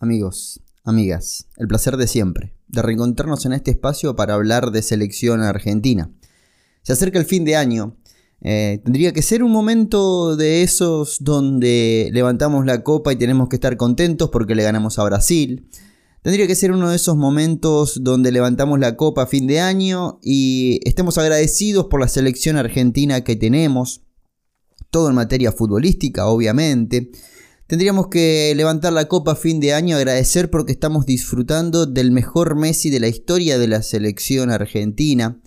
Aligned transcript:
amigos, 0.00 0.60
amigas, 0.82 1.46
el 1.58 1.68
placer 1.68 1.96
de 1.96 2.08
siempre, 2.08 2.54
de 2.68 2.82
reencontrarnos 2.82 3.44
en 3.44 3.52
este 3.52 3.70
espacio 3.70 4.16
para 4.16 4.34
hablar 4.34 4.72
de 4.72 4.82
selección 4.82 5.42
argentina. 5.42 6.10
Se 6.82 6.94
acerca 6.94 7.18
el 7.18 7.26
fin 7.26 7.44
de 7.44 7.54
año. 7.54 7.96
Eh, 8.40 8.80
tendría 8.82 9.12
que 9.12 9.20
ser 9.20 9.44
un 9.44 9.52
momento 9.52 10.34
de 10.34 10.62
esos 10.62 11.18
donde 11.20 12.08
levantamos 12.12 12.64
la 12.64 12.82
copa 12.82 13.12
y 13.12 13.16
tenemos 13.16 13.50
que 13.50 13.56
estar 13.56 13.76
contentos 13.76 14.30
porque 14.30 14.54
le 14.54 14.62
ganamos 14.62 14.98
a 14.98 15.04
Brasil. 15.04 15.68
Tendría 16.22 16.46
que 16.46 16.54
ser 16.54 16.72
uno 16.72 16.88
de 16.88 16.96
esos 16.96 17.16
momentos 17.16 18.02
donde 18.02 18.32
levantamos 18.32 18.78
la 18.78 18.96
copa 18.96 19.22
a 19.22 19.26
fin 19.26 19.46
de 19.46 19.60
año 19.60 20.18
y 20.22 20.80
estemos 20.84 21.18
agradecidos 21.18 21.86
por 21.86 22.00
la 22.00 22.08
selección 22.08 22.56
argentina 22.56 23.22
que 23.22 23.36
tenemos. 23.36 24.02
Todo 24.90 25.10
en 25.10 25.14
materia 25.14 25.52
futbolística, 25.52 26.26
obviamente. 26.26 27.10
Tendríamos 27.70 28.08
que 28.08 28.52
levantar 28.56 28.92
la 28.92 29.06
copa 29.06 29.30
a 29.30 29.36
fin 29.36 29.60
de 29.60 29.74
año, 29.74 29.96
agradecer 29.96 30.50
porque 30.50 30.72
estamos 30.72 31.06
disfrutando 31.06 31.86
del 31.86 32.10
mejor 32.10 32.56
Messi 32.56 32.90
de 32.90 32.98
la 32.98 33.06
historia 33.06 33.60
de 33.60 33.68
la 33.68 33.84
selección 33.84 34.50
argentina. 34.50 35.40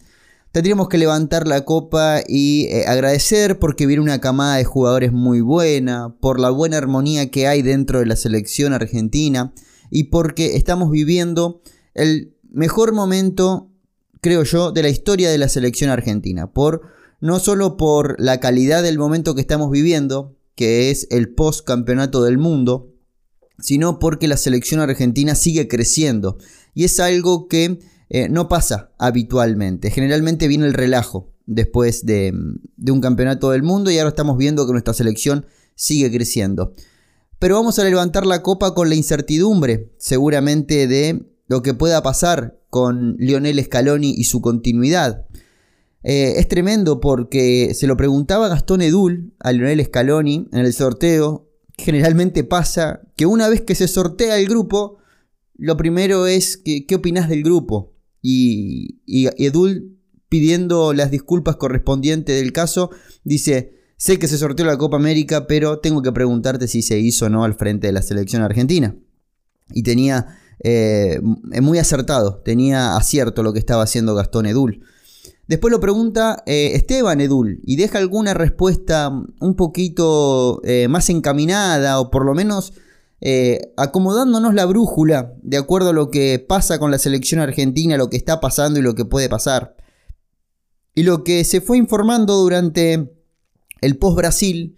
Tendríamos 0.54 0.88
que 0.88 0.98
levantar 0.98 1.50
la 1.50 1.66
copa 1.66 2.22
y 2.26 2.68
eh, 2.70 2.86
agradecer 2.88 3.60
porque 3.60 3.88
viene 3.88 4.02
una 4.02 4.22
camada 4.22 4.56
de 4.56 4.64
jugadores 4.64 5.12
muy 5.12 5.42
buena, 5.42 6.16
por 6.22 6.40
la 6.40 6.50
buena 6.50 6.78
armonía 6.78 7.30
que 7.30 7.46
hay 7.46 7.62
dentro 7.62 8.00
de 8.00 8.06
la 8.06 8.16
selección 8.16 8.72
argentina 8.72 9.54
y 9.90 10.06
porque 10.06 10.56
estamos 10.56 10.92
viviendo 10.92 11.62
el 11.94 12.38
mejor 12.50 12.94
momento, 12.94 13.70
creo 14.22 14.44
yo, 14.44 14.72
de 14.72 14.82
la 14.82 14.88
historia 14.88 15.30
de 15.30 15.40
la 15.40 15.50
selección 15.50 15.90
argentina. 15.90 16.54
Por, 16.54 16.84
no 17.20 17.40
solo 17.40 17.76
por 17.76 18.16
la 18.18 18.40
calidad 18.40 18.82
del 18.82 18.98
momento 18.98 19.36
que 19.36 19.42
estamos 19.42 19.70
viviendo, 19.72 20.38
que 20.56 20.92
es 20.92 21.08
el 21.10 21.34
post 21.34 21.66
campeonato 21.66 22.24
del 22.24 22.38
mundo, 22.38 22.94
sino 23.60 24.00
porque 24.00 24.28
la 24.28 24.38
selección 24.38 24.80
argentina 24.80 25.36
sigue 25.36 25.68
creciendo. 25.68 26.38
Y 26.74 26.84
es 26.84 27.00
algo 27.00 27.48
que 27.48 27.80
eh, 28.10 28.30
no 28.30 28.48
pasa 28.48 28.92
habitualmente. 28.98 29.90
Generalmente 29.92 30.48
viene 30.48 30.66
el 30.66 30.74
relajo 30.74 31.32
después 31.46 32.06
de, 32.06 32.34
de 32.78 32.92
un 32.92 33.02
campeonato 33.02 33.52
del 33.52 33.64
mundo 33.64 33.92
y 33.92 33.98
ahora 33.98 34.10
estamos 34.10 34.38
viendo 34.38 34.66
que 34.66 34.72
nuestra 34.72 34.94
selección 34.94 35.46
sigue 35.76 36.12
creciendo. 36.12 36.74
Pero 37.40 37.56
vamos 37.56 37.78
a 37.80 37.84
levantar 37.84 38.26
la 38.26 38.42
copa 38.42 38.74
con 38.74 38.90
la 38.90 38.96
incertidumbre, 38.96 39.92
seguramente, 39.98 40.88
de 40.88 41.26
lo 41.48 41.62
que 41.62 41.74
pueda 41.74 42.02
pasar 42.02 42.60
con 42.70 43.16
Lionel 43.18 43.64
Scaloni 43.64 44.14
y 44.18 44.24
su 44.24 44.42
continuidad. 44.42 45.28
Eh, 46.04 46.34
es 46.38 46.48
tremendo 46.50 47.00
porque 47.00 47.74
se 47.74 47.88
lo 47.88 47.96
preguntaba 47.96 48.50
Gastón 48.50 48.82
Edul 48.82 49.34
a 49.40 49.52
Lionel 49.52 49.84
Scaloni 49.86 50.50
en 50.52 50.60
el 50.60 50.74
sorteo. 50.74 51.50
Generalmente 51.78 52.44
pasa 52.44 53.02
que 53.16 53.26
una 53.26 53.50
vez 53.50 53.62
que 53.62 53.76
se 53.76 53.88
sortea 53.88 54.38
el 54.38 54.48
grupo, 54.48 54.98
lo 55.56 55.78
primero 55.78 56.28
es 56.28 56.58
que, 56.58 56.86
qué 56.86 56.96
opinas 56.96 57.30
del 57.30 57.44
grupo. 57.44 57.94
Y, 58.22 59.02
y 59.06 59.28
Edul, 59.44 59.98
pidiendo 60.30 60.94
las 60.94 61.10
disculpas 61.10 61.56
correspondientes 61.56 62.40
del 62.40 62.52
caso, 62.52 62.90
dice, 63.24 63.74
sé 63.98 64.20
que 64.20 64.28
se 64.28 64.38
sorteó 64.38 64.66
la 64.66 64.78
Copa 64.78 64.98
América, 64.98 65.48
pero 65.48 65.80
tengo 65.80 66.02
que 66.02 66.12
preguntarte 66.12 66.68
si 66.68 66.82
se 66.82 67.00
hizo 67.00 67.26
o 67.26 67.30
no 67.30 67.44
al 67.44 67.56
frente 67.56 67.88
de 67.88 67.94
la 67.94 68.02
selección 68.02 68.42
argentina. 68.42 68.96
Y 69.72 69.84
tenía 69.84 70.38
eh, 70.60 71.20
muy 71.62 71.78
acertado, 71.80 72.42
tenía 72.44 72.96
acierto 72.96 73.44
lo 73.44 73.54
que 73.54 73.60
estaba 73.60 73.84
haciendo 73.84 74.16
Gastón 74.16 74.46
Edul. 74.46 74.84
Después 75.48 75.72
lo 75.72 75.80
pregunta 75.80 76.42
eh, 76.46 76.72
Esteban 76.74 77.20
Edul 77.20 77.60
y 77.64 77.76
deja 77.76 77.98
alguna 77.98 78.34
respuesta 78.34 79.10
un 79.10 79.56
poquito 79.56 80.62
eh, 80.64 80.88
más 80.88 81.10
encaminada 81.10 82.00
o 82.00 82.10
por 82.10 82.26
lo 82.26 82.34
menos 82.34 82.74
eh, 83.20 83.74
acomodándonos 83.76 84.54
la 84.54 84.66
brújula 84.66 85.34
de 85.42 85.58
acuerdo 85.58 85.90
a 85.90 85.94
lo 85.94 86.12
que 86.12 86.40
pasa 86.40 86.80
con 86.80 86.92
la 86.92 86.98
selección 86.98 87.42
argentina, 87.42 87.98
lo 87.98 88.10
que 88.10 88.18
está 88.18 88.40
pasando 88.40 88.80
y 88.80 88.84
lo 88.84 88.96
que 88.96 89.06
puede 89.06 89.28
pasar. 89.28 89.76
Y 90.96 91.04
lo 91.04 91.24
que 91.24 91.44
se 91.44 91.60
fue 91.60 91.78
informando 91.78 92.38
durante 92.38 93.12
el 93.82 93.98
post-Brasil 93.98 94.78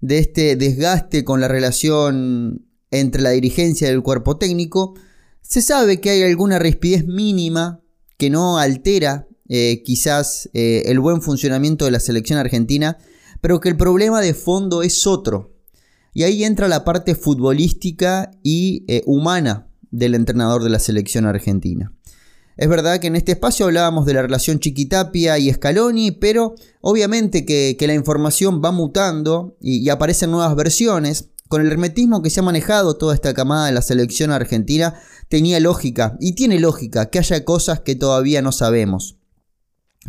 de 0.00 0.18
este 0.18 0.54
desgaste 0.56 1.24
con 1.24 1.40
la 1.40 1.48
relación 1.48 2.66
entre 2.90 3.22
la 3.22 3.30
dirigencia 3.30 3.88
y 3.88 3.92
el 3.92 4.02
cuerpo 4.02 4.36
técnico, 4.36 4.94
se 5.40 5.62
sabe 5.62 6.00
que 6.00 6.10
hay 6.10 6.22
alguna 6.22 6.58
rispidez 6.58 7.06
mínima 7.06 7.80
que 8.16 8.30
no 8.30 8.58
altera 8.58 9.26
eh, 9.48 9.82
quizás 9.84 10.48
eh, 10.54 10.84
el 10.86 11.00
buen 11.00 11.20
funcionamiento 11.20 11.84
de 11.84 11.90
la 11.90 12.00
selección 12.00 12.38
argentina, 12.38 12.98
pero 13.40 13.60
que 13.60 13.68
el 13.68 13.76
problema 13.76 14.20
de 14.20 14.32
fondo 14.32 14.82
es 14.82 15.06
otro. 15.06 15.52
Y 16.14 16.22
ahí 16.22 16.44
entra 16.44 16.68
la 16.68 16.84
parte 16.84 17.14
futbolística 17.14 18.30
y 18.42 18.84
eh, 18.88 19.02
humana 19.04 19.68
del 19.90 20.14
entrenador 20.14 20.62
de 20.62 20.70
la 20.70 20.78
selección 20.78 21.26
argentina. 21.26 21.92
Es 22.56 22.68
verdad 22.68 23.00
que 23.00 23.08
en 23.08 23.16
este 23.16 23.32
espacio 23.32 23.66
hablábamos 23.66 24.06
de 24.06 24.14
la 24.14 24.22
relación 24.22 24.60
Chiquitapia 24.60 25.38
y 25.38 25.52
Scaloni, 25.52 26.12
pero 26.12 26.54
obviamente 26.80 27.44
que, 27.44 27.76
la 27.80 27.94
información 27.94 28.62
va 28.64 28.70
mutando 28.70 29.56
y, 29.60 29.78
y, 29.84 29.90
aparecen 29.90 30.30
nuevas 30.30 30.54
versiones. 30.54 31.30
Con 31.48 31.60
el 31.60 31.70
hermetismo 31.70 32.22
que 32.22 32.30
se 32.30 32.40
ha 32.40 32.42
manejado 32.44 32.96
toda 32.96 33.14
esta 33.14 33.34
camada 33.34 33.66
de 33.66 33.72
la 33.72 33.82
selección 33.82 34.30
argentina, 34.30 34.94
tenía 35.28 35.60
lógica 35.60 36.16
y 36.20 36.32
tiene 36.32 36.58
lógica 36.58 37.10
que 37.10 37.18
haya 37.18 37.44
cosas 37.44 37.80
que 37.80 37.96
todavía 37.96 38.40
no 38.40 38.52
sabemos. 38.52 39.18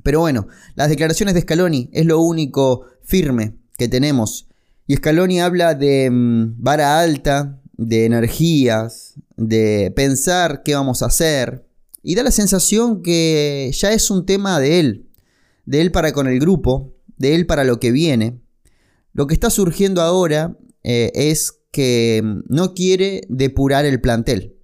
Pero 0.03 0.19
bueno, 0.19 0.47
las 0.75 0.89
declaraciones 0.89 1.33
de 1.33 1.41
Scaloni 1.41 1.89
es 1.93 2.05
lo 2.05 2.19
único 2.19 2.85
firme 3.03 3.55
que 3.77 3.87
tenemos. 3.87 4.47
Y 4.87 4.95
Scaloni 4.95 5.41
habla 5.41 5.73
de 5.73 6.09
mm, 6.09 6.55
vara 6.57 6.99
alta, 6.99 7.61
de 7.77 8.05
energías, 8.05 9.15
de 9.35 9.91
pensar 9.95 10.63
qué 10.63 10.75
vamos 10.75 11.01
a 11.01 11.07
hacer. 11.07 11.67
Y 12.03 12.15
da 12.15 12.23
la 12.23 12.31
sensación 12.31 13.01
que 13.01 13.71
ya 13.73 13.91
es 13.91 14.11
un 14.11 14.25
tema 14.25 14.59
de 14.59 14.79
él. 14.79 15.09
De 15.65 15.81
él 15.81 15.91
para 15.91 16.11
con 16.13 16.27
el 16.27 16.39
grupo, 16.39 16.93
de 17.17 17.33
él 17.35 17.47
para 17.47 17.63
lo 17.63 17.79
que 17.79 17.91
viene. 17.91 18.39
Lo 19.13 19.27
que 19.27 19.33
está 19.33 19.49
surgiendo 19.49 20.01
ahora 20.01 20.57
eh, 20.83 21.11
es 21.15 21.61
que 21.71 22.21
mm, 22.23 22.41
no 22.47 22.73
quiere 22.73 23.21
depurar 23.29 23.85
el 23.85 23.99
plantel. 24.01 24.55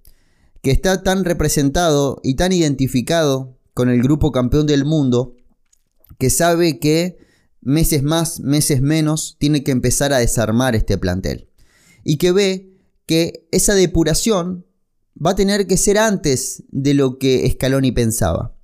Que 0.62 0.70
está 0.70 1.02
tan 1.02 1.24
representado 1.24 2.20
y 2.22 2.36
tan 2.36 2.52
identificado 2.52 3.58
con 3.74 3.88
el 3.88 4.02
grupo 4.02 4.32
campeón 4.32 4.66
del 4.66 4.84
mundo 4.84 5.34
que 6.18 6.30
sabe 6.30 6.78
que 6.78 7.18
meses 7.60 8.02
más, 8.02 8.40
meses 8.40 8.82
menos, 8.82 9.36
tiene 9.38 9.62
que 9.62 9.70
empezar 9.70 10.12
a 10.12 10.18
desarmar 10.18 10.74
este 10.74 10.98
plantel. 10.98 11.48
Y 12.04 12.16
que 12.16 12.32
ve 12.32 12.72
que 13.06 13.46
esa 13.50 13.74
depuración 13.74 14.66
va 15.24 15.30
a 15.30 15.36
tener 15.36 15.66
que 15.66 15.76
ser 15.76 15.98
antes 15.98 16.64
de 16.70 16.94
lo 16.94 17.18
que 17.18 17.48
Scaloni 17.50 17.92
pensaba. 17.92 18.54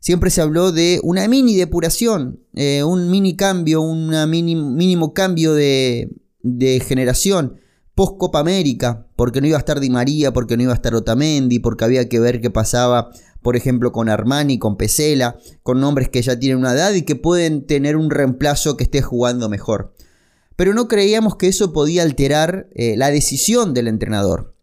Siempre 0.00 0.30
se 0.30 0.42
habló 0.42 0.70
de 0.70 1.00
una 1.02 1.26
mini 1.28 1.56
depuración, 1.56 2.40
eh, 2.54 2.84
un 2.84 3.10
mini 3.10 3.36
cambio, 3.36 3.80
un 3.80 4.10
mínimo 4.28 5.14
cambio 5.14 5.54
de, 5.54 6.10
de 6.42 6.80
generación 6.80 7.58
post 7.94 8.18
Copa 8.18 8.40
América, 8.40 9.06
porque 9.16 9.40
no 9.40 9.46
iba 9.46 9.56
a 9.56 9.60
estar 9.60 9.80
Di 9.80 9.88
María, 9.88 10.32
porque 10.32 10.56
no 10.56 10.64
iba 10.64 10.72
a 10.72 10.76
estar 10.76 10.94
Otamendi, 10.94 11.60
porque 11.60 11.84
había 11.84 12.08
que 12.08 12.20
ver 12.20 12.40
qué 12.40 12.50
pasaba 12.50 13.10
por 13.44 13.56
ejemplo 13.56 13.92
con 13.92 14.08
Armani, 14.08 14.58
con 14.58 14.78
Pesela, 14.78 15.36
con 15.62 15.78
nombres 15.78 16.08
que 16.08 16.22
ya 16.22 16.38
tienen 16.38 16.56
una 16.56 16.72
edad 16.72 16.94
y 16.94 17.02
que 17.02 17.14
pueden 17.14 17.66
tener 17.66 17.94
un 17.94 18.10
reemplazo 18.10 18.78
que 18.78 18.84
esté 18.84 19.02
jugando 19.02 19.50
mejor. 19.50 19.92
Pero 20.56 20.72
no 20.72 20.88
creíamos 20.88 21.36
que 21.36 21.48
eso 21.48 21.70
podía 21.70 22.04
alterar 22.04 22.70
eh, 22.74 22.96
la 22.96 23.10
decisión 23.10 23.74
del 23.74 23.88
entrenador. 23.88 24.56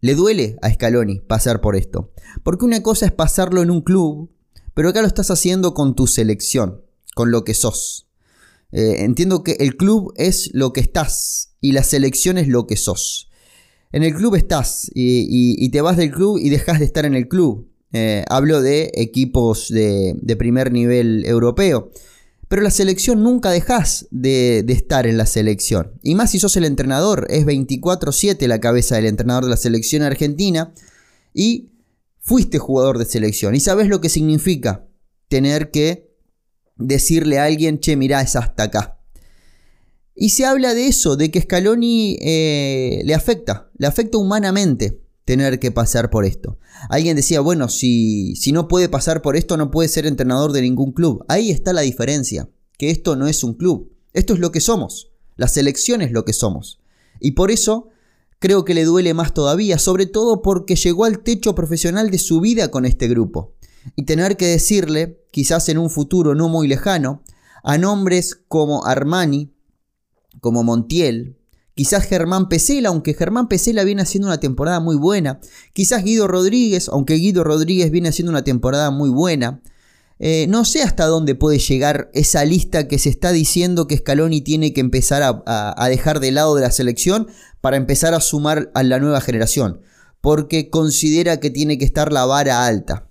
Le 0.00 0.14
duele 0.14 0.56
a 0.62 0.72
Scaloni 0.72 1.20
pasar 1.20 1.60
por 1.60 1.76
esto, 1.76 2.12
porque 2.42 2.64
una 2.64 2.82
cosa 2.82 3.04
es 3.04 3.12
pasarlo 3.12 3.60
en 3.60 3.70
un 3.70 3.82
club, 3.82 4.30
pero 4.72 4.88
acá 4.88 5.02
lo 5.02 5.06
estás 5.06 5.30
haciendo 5.30 5.74
con 5.74 5.94
tu 5.94 6.06
selección, 6.06 6.80
con 7.14 7.30
lo 7.30 7.44
que 7.44 7.52
sos. 7.52 8.08
Eh, 8.72 9.04
entiendo 9.04 9.42
que 9.44 9.58
el 9.60 9.76
club 9.76 10.14
es 10.16 10.48
lo 10.54 10.72
que 10.72 10.80
estás 10.80 11.52
y 11.60 11.72
la 11.72 11.82
selección 11.82 12.38
es 12.38 12.48
lo 12.48 12.66
que 12.66 12.78
sos. 12.78 13.28
En 13.92 14.02
el 14.02 14.14
club 14.14 14.34
estás 14.36 14.90
y 14.94 15.68
te 15.68 15.82
vas 15.82 15.98
del 15.98 16.10
club 16.10 16.38
y 16.38 16.48
dejas 16.48 16.78
de 16.78 16.86
estar 16.86 17.04
en 17.04 17.14
el 17.14 17.28
club. 17.28 17.68
Eh, 17.92 18.24
hablo 18.28 18.62
de 18.62 18.90
equipos 18.94 19.68
de, 19.68 20.16
primer 20.38 20.72
nivel 20.72 21.24
europeo. 21.26 21.90
Pero 22.48 22.62
la 22.62 22.70
selección 22.70 23.22
nunca 23.22 23.50
dejas 23.50 24.06
de, 24.10 24.64
estar 24.68 25.06
en 25.06 25.16
la 25.16 25.26
selección. 25.26 25.92
Y 26.02 26.14
más 26.14 26.30
si 26.30 26.38
sos 26.38 26.56
el 26.56 26.64
entrenador. 26.64 27.26
Es 27.30 27.46
24-7 27.46 28.46
la 28.46 28.60
cabeza 28.60 28.96
del 28.96 29.06
entrenador 29.06 29.44
de 29.44 29.50
la 29.50 29.56
selección 29.56 30.02
argentina. 30.02 30.72
Y 31.34 31.70
fuiste 32.20 32.58
jugador 32.58 32.98
de 32.98 33.04
selección. 33.04 33.54
Y 33.54 33.60
sabes 33.60 33.88
lo 33.88 34.00
que 34.00 34.08
significa 34.08 34.86
tener 35.28 35.70
que 35.70 36.10
decirle 36.76 37.38
a 37.38 37.44
alguien, 37.44 37.78
che, 37.78 37.96
mirá, 37.96 38.20
es 38.20 38.36
hasta 38.36 38.64
acá. 38.64 38.98
Y 40.14 40.30
se 40.30 40.44
habla 40.44 40.74
de 40.74 40.88
eso, 40.88 41.16
de 41.16 41.30
que 41.30 41.40
Scaloni 41.40 42.18
eh, 42.20 43.00
le 43.04 43.14
afecta, 43.14 43.70
le 43.78 43.86
afecta 43.86 44.18
humanamente 44.18 45.01
tener 45.24 45.58
que 45.60 45.70
pasar 45.70 46.10
por 46.10 46.24
esto. 46.24 46.58
Alguien 46.88 47.16
decía, 47.16 47.40
bueno, 47.40 47.68
si, 47.68 48.34
si 48.36 48.52
no 48.52 48.68
puede 48.68 48.88
pasar 48.88 49.22
por 49.22 49.36
esto, 49.36 49.56
no 49.56 49.70
puede 49.70 49.88
ser 49.88 50.06
entrenador 50.06 50.52
de 50.52 50.62
ningún 50.62 50.92
club. 50.92 51.24
Ahí 51.28 51.50
está 51.50 51.72
la 51.72 51.82
diferencia, 51.82 52.48
que 52.78 52.90
esto 52.90 53.16
no 53.16 53.26
es 53.26 53.44
un 53.44 53.54
club, 53.54 53.92
esto 54.12 54.34
es 54.34 54.40
lo 54.40 54.50
que 54.52 54.60
somos, 54.60 55.12
la 55.36 55.48
selección 55.48 56.02
es 56.02 56.12
lo 56.12 56.24
que 56.24 56.32
somos. 56.32 56.80
Y 57.20 57.32
por 57.32 57.50
eso 57.50 57.88
creo 58.38 58.64
que 58.64 58.74
le 58.74 58.84
duele 58.84 59.14
más 59.14 59.32
todavía, 59.32 59.78
sobre 59.78 60.06
todo 60.06 60.42
porque 60.42 60.74
llegó 60.74 61.04
al 61.04 61.20
techo 61.20 61.54
profesional 61.54 62.10
de 62.10 62.18
su 62.18 62.40
vida 62.40 62.70
con 62.70 62.84
este 62.84 63.06
grupo. 63.08 63.54
Y 63.96 64.04
tener 64.04 64.36
que 64.36 64.46
decirle, 64.46 65.24
quizás 65.30 65.68
en 65.68 65.78
un 65.78 65.90
futuro 65.90 66.34
no 66.34 66.48
muy 66.48 66.66
lejano, 66.66 67.22
a 67.62 67.78
nombres 67.78 68.34
como 68.48 68.84
Armani, 68.84 69.52
como 70.40 70.64
Montiel, 70.64 71.38
quizás 71.74 72.04
Germán 72.04 72.48
Pesela, 72.48 72.90
aunque 72.90 73.14
Germán 73.14 73.48
Pesela 73.48 73.84
viene 73.84 74.02
haciendo 74.02 74.28
una 74.28 74.40
temporada 74.40 74.80
muy 74.80 74.96
buena, 74.96 75.40
quizás 75.72 76.04
Guido 76.04 76.28
Rodríguez, 76.28 76.88
aunque 76.88 77.14
Guido 77.14 77.44
Rodríguez 77.44 77.90
viene 77.90 78.08
haciendo 78.08 78.30
una 78.30 78.44
temporada 78.44 78.90
muy 78.90 79.10
buena, 79.10 79.62
eh, 80.24 80.46
no 80.48 80.64
sé 80.64 80.82
hasta 80.82 81.06
dónde 81.06 81.34
puede 81.34 81.58
llegar 81.58 82.08
esa 82.14 82.44
lista 82.44 82.86
que 82.86 83.00
se 83.00 83.08
está 83.08 83.32
diciendo 83.32 83.88
que 83.88 83.96
Scaloni 83.96 84.40
tiene 84.40 84.72
que 84.72 84.80
empezar 84.80 85.22
a, 85.24 85.88
dejar 85.88 86.20
de 86.20 86.30
lado 86.30 86.54
de 86.54 86.62
la 86.62 86.70
selección 86.70 87.26
para 87.60 87.76
empezar 87.76 88.14
a 88.14 88.20
sumar 88.20 88.70
a 88.74 88.84
la 88.84 89.00
nueva 89.00 89.20
generación, 89.20 89.80
porque 90.20 90.70
considera 90.70 91.40
que 91.40 91.50
tiene 91.50 91.76
que 91.76 91.84
estar 91.84 92.12
la 92.12 92.24
vara 92.24 92.66
alta. 92.66 93.08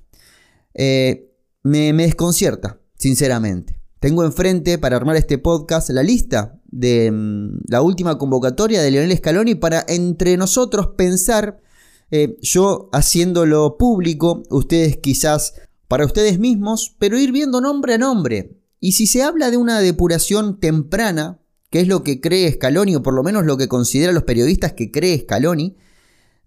Eh, 0.73 1.33
me, 1.63 1.91
desconcierta, 1.91 2.79
sinceramente. 2.97 3.80
Tengo 4.01 4.23
enfrente 4.23 4.79
para 4.79 4.95
armar 4.95 5.15
este 5.15 5.37
podcast 5.37 5.91
la 5.91 6.01
lista 6.01 6.59
de 6.65 7.11
mm, 7.11 7.65
la 7.67 7.83
última 7.83 8.17
convocatoria 8.17 8.81
de 8.81 8.89
Lionel 8.89 9.15
Scaloni 9.15 9.53
para 9.53 9.85
entre 9.87 10.37
nosotros 10.37 10.93
pensar, 10.97 11.61
eh, 12.09 12.35
yo 12.41 12.89
haciéndolo 12.93 13.77
público, 13.77 14.41
ustedes 14.49 14.97
quizás 14.97 15.53
para 15.87 16.07
ustedes 16.07 16.39
mismos, 16.39 16.95
pero 16.97 17.15
ir 17.19 17.31
viendo 17.31 17.61
nombre 17.61 17.93
a 17.93 17.99
nombre. 17.99 18.57
Y 18.79 18.93
si 18.93 19.05
se 19.05 19.21
habla 19.21 19.51
de 19.51 19.57
una 19.57 19.79
depuración 19.79 20.59
temprana, 20.59 21.39
que 21.69 21.81
es 21.81 21.87
lo 21.87 22.03
que 22.03 22.19
cree 22.19 22.51
Scaloni, 22.51 22.95
o 22.95 23.03
por 23.03 23.13
lo 23.13 23.21
menos 23.21 23.45
lo 23.45 23.55
que 23.55 23.67
consideran 23.67 24.15
los 24.15 24.23
periodistas 24.23 24.73
que 24.73 24.89
cree 24.89 25.19
Scaloni, 25.19 25.77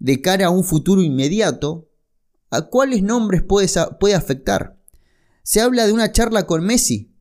de 0.00 0.20
cara 0.20 0.46
a 0.46 0.50
un 0.50 0.64
futuro 0.64 1.02
inmediato, 1.02 1.88
¿a 2.50 2.62
cuáles 2.62 3.04
nombres 3.04 3.44
puede, 3.44 3.68
puede 4.00 4.16
afectar? 4.16 4.76
Se 5.44 5.60
habla 5.60 5.86
de 5.86 5.92
una 5.92 6.10
charla 6.10 6.48
con 6.48 6.64
Messi. 6.64 7.13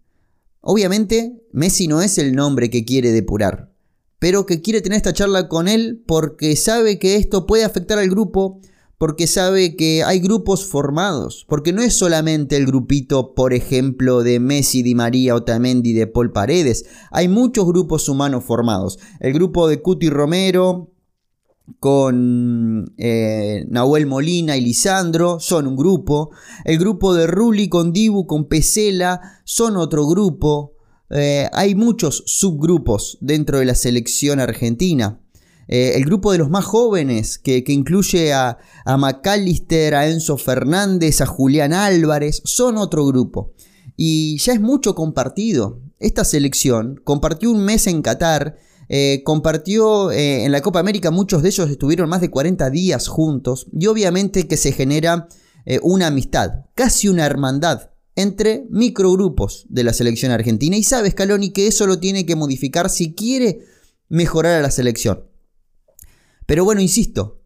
Obviamente, 0.66 1.44
Messi 1.52 1.90
no 1.90 2.02
es 2.02 2.18
el 2.18 2.34
nombre 2.36 2.70
que 2.70 2.86
quiere 2.86 3.12
depurar, 3.12 3.74
pero 4.18 4.46
que 4.46 4.62
quiere 4.62 4.80
tener 4.80 4.96
esta 4.96 5.12
charla 5.12 5.50
con 5.50 5.68
él 5.68 6.02
porque 6.08 6.56
sabe 6.56 7.00
que 7.00 7.18
esto 7.18 7.46
puede 7.46 7.66
afectar 7.66 8.00
al 8.00 8.10
grupo, 8.10 8.62
porque 8.98 9.28
sabe 9.28 9.76
que 9.76 10.06
hay 10.06 10.22
grupos 10.22 10.66
formados, 10.66 11.46
porque 11.50 11.74
no 11.74 11.82
es 11.82 11.96
solamente 11.96 12.56
el 12.56 12.66
grupito, 12.66 13.34
por 13.36 13.54
ejemplo, 13.54 14.24
de 14.24 14.40
Messi, 14.40 14.84
Di 14.84 14.96
María, 14.96 15.36
Otamendi, 15.36 15.92
de 15.92 16.08
Paul 16.08 16.32
Paredes, 16.32 16.86
hay 17.12 17.28
muchos 17.28 17.66
grupos 17.66 18.08
humanos 18.08 18.46
formados. 18.46 19.00
El 19.20 19.34
grupo 19.34 19.68
de 19.68 19.82
Cuti 19.82 20.10
Romero, 20.10 20.93
con 21.80 22.94
eh, 22.98 23.66
Nahuel 23.70 24.06
Molina 24.06 24.58
y 24.58 24.62
Lisandro, 24.62 25.40
son 25.40 25.68
un 25.68 25.76
grupo. 25.76 26.32
El 26.66 26.78
grupo 26.78 27.14
de 27.14 27.28
Rulli 27.28 27.70
con 27.70 27.94
Dibu, 27.94 28.28
con 28.28 28.46
Pesela, 28.46 29.40
son 29.44 29.78
otro 29.78 30.06
grupo. 30.08 30.74
Eh, 31.10 31.50
hay 31.54 31.76
muchos 31.76 32.24
subgrupos 32.26 33.18
dentro 33.22 33.60
de 33.60 33.66
la 33.66 33.76
selección 33.76 34.40
argentina. 34.40 35.20
Eh, 35.68 35.94
el 35.96 36.06
grupo 36.06 36.32
de 36.32 36.38
los 36.40 36.50
más 36.50 36.66
jóvenes, 36.66 37.38
que, 37.38 37.64
incluye 37.68 38.34
a, 38.34 38.58
a 38.86 38.98
McAllister, 38.98 39.96
a 39.96 40.08
Enzo 40.08 40.38
Fernández, 40.38 41.22
a 41.22 41.26
Julián 41.26 41.74
Álvarez, 41.74 42.42
son 42.44 42.78
otro 42.78 43.06
grupo. 43.06 43.54
Y 43.96 44.38
ya 44.40 44.54
es 44.54 44.62
mucho 44.62 44.96
compartido. 44.96 45.80
Esta 46.00 46.26
selección 46.26 47.00
compartió 47.04 47.50
un 47.52 47.64
mes 47.64 47.88
en 47.88 48.02
Qatar, 48.02 48.58
eh, 48.90 49.22
compartió 49.24 50.12
eh, 50.12 50.46
en 50.46 50.52
la 50.52 50.62
Copa 50.62 50.80
América, 50.80 51.12
muchos 51.12 51.42
de 51.42 51.50
ellos 51.50 51.70
estuvieron 51.70 52.10
más 52.10 52.22
de 52.22 52.30
40 52.30 52.70
días 52.70 53.08
juntos 53.08 53.68
y 53.72 53.88
obviamente 53.88 54.48
que 54.48 54.58
se 54.58 54.72
genera 54.72 55.28
una 55.82 56.08
amistad, 56.08 56.66
casi 56.76 57.08
una 57.08 57.26
hermandad 57.26 57.92
entre 58.16 58.68
microgrupos 58.70 59.66
de 59.70 59.84
la 59.84 59.94
selección 59.94 60.32
argentina 60.32 60.76
y 60.76 60.84
sabe 60.84 61.12
Scaloni 61.12 61.52
que 61.52 61.68
eso 61.68 61.88
lo 61.88 62.00
tiene 62.00 62.26
que 62.26 62.36
modificar 62.36 62.90
si 62.90 63.14
quiere 63.14 63.62
mejorar 64.10 64.60
a 64.60 64.62
la 64.62 64.72
selección. 64.72 65.26
Pero 66.46 66.66
bueno, 66.66 66.82
insisto, 66.82 67.42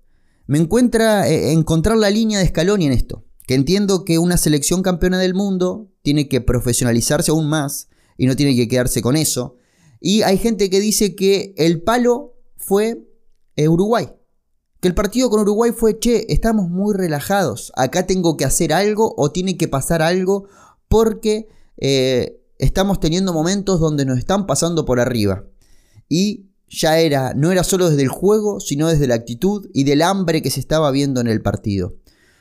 me 0.47 0.57
encuentra 0.57 1.29
eh, 1.29 1.51
encontrar 1.51 1.97
la 1.97 2.09
línea 2.09 2.39
de 2.39 2.47
Scaloni 2.47 2.87
en 2.87 2.93
esto, 2.93 3.25
que 3.45 3.55
entiendo 3.55 4.03
que 4.03 4.17
una 4.17 4.37
selección 4.37 4.81
campeona 4.81 5.19
del 5.19 5.33
mundo 5.33 5.91
tiene 6.01 6.27
que 6.27 6.41
profesionalizarse 6.41 7.31
aún 7.31 7.47
más 7.47 7.89
y 8.17 8.25
no 8.25 8.35
tiene 8.35 8.55
que 8.55 8.67
quedarse 8.67 9.01
con 9.01 9.15
eso. 9.15 9.57
Y 9.99 10.21
hay 10.21 10.37
gente 10.37 10.69
que 10.69 10.79
dice 10.79 11.15
que 11.15 11.53
el 11.57 11.81
palo 11.81 12.35
fue 12.57 13.07
eh, 13.55 13.67
Uruguay. 13.67 14.09
Que 14.79 14.87
el 14.87 14.93
partido 14.93 15.29
con 15.29 15.41
Uruguay 15.41 15.71
fue, 15.75 15.97
che, 15.99 16.31
estamos 16.31 16.69
muy 16.69 16.95
relajados. 16.95 17.71
Acá 17.75 18.05
tengo 18.05 18.37
que 18.37 18.45
hacer 18.45 18.73
algo 18.73 19.13
o 19.17 19.31
tiene 19.31 19.57
que 19.57 19.67
pasar 19.67 20.01
algo 20.01 20.47
porque 20.87 21.47
eh, 21.77 22.41
estamos 22.59 22.99
teniendo 22.99 23.33
momentos 23.33 23.79
donde 23.79 24.05
nos 24.05 24.19
están 24.19 24.45
pasando 24.45 24.85
por 24.85 24.99
arriba. 24.99 25.45
Y 26.07 26.51
ya 26.69 26.99
era, 26.99 27.33
no 27.33 27.51
era 27.51 27.63
solo 27.63 27.89
desde 27.89 28.03
el 28.03 28.09
juego, 28.09 28.59
sino 28.59 28.87
desde 28.87 29.07
la 29.07 29.15
actitud 29.15 29.69
y 29.73 29.83
del 29.83 30.01
hambre 30.01 30.41
que 30.41 30.51
se 30.51 30.59
estaba 30.59 30.91
viendo 30.91 31.21
en 31.21 31.27
el 31.27 31.41
partido. 31.41 31.95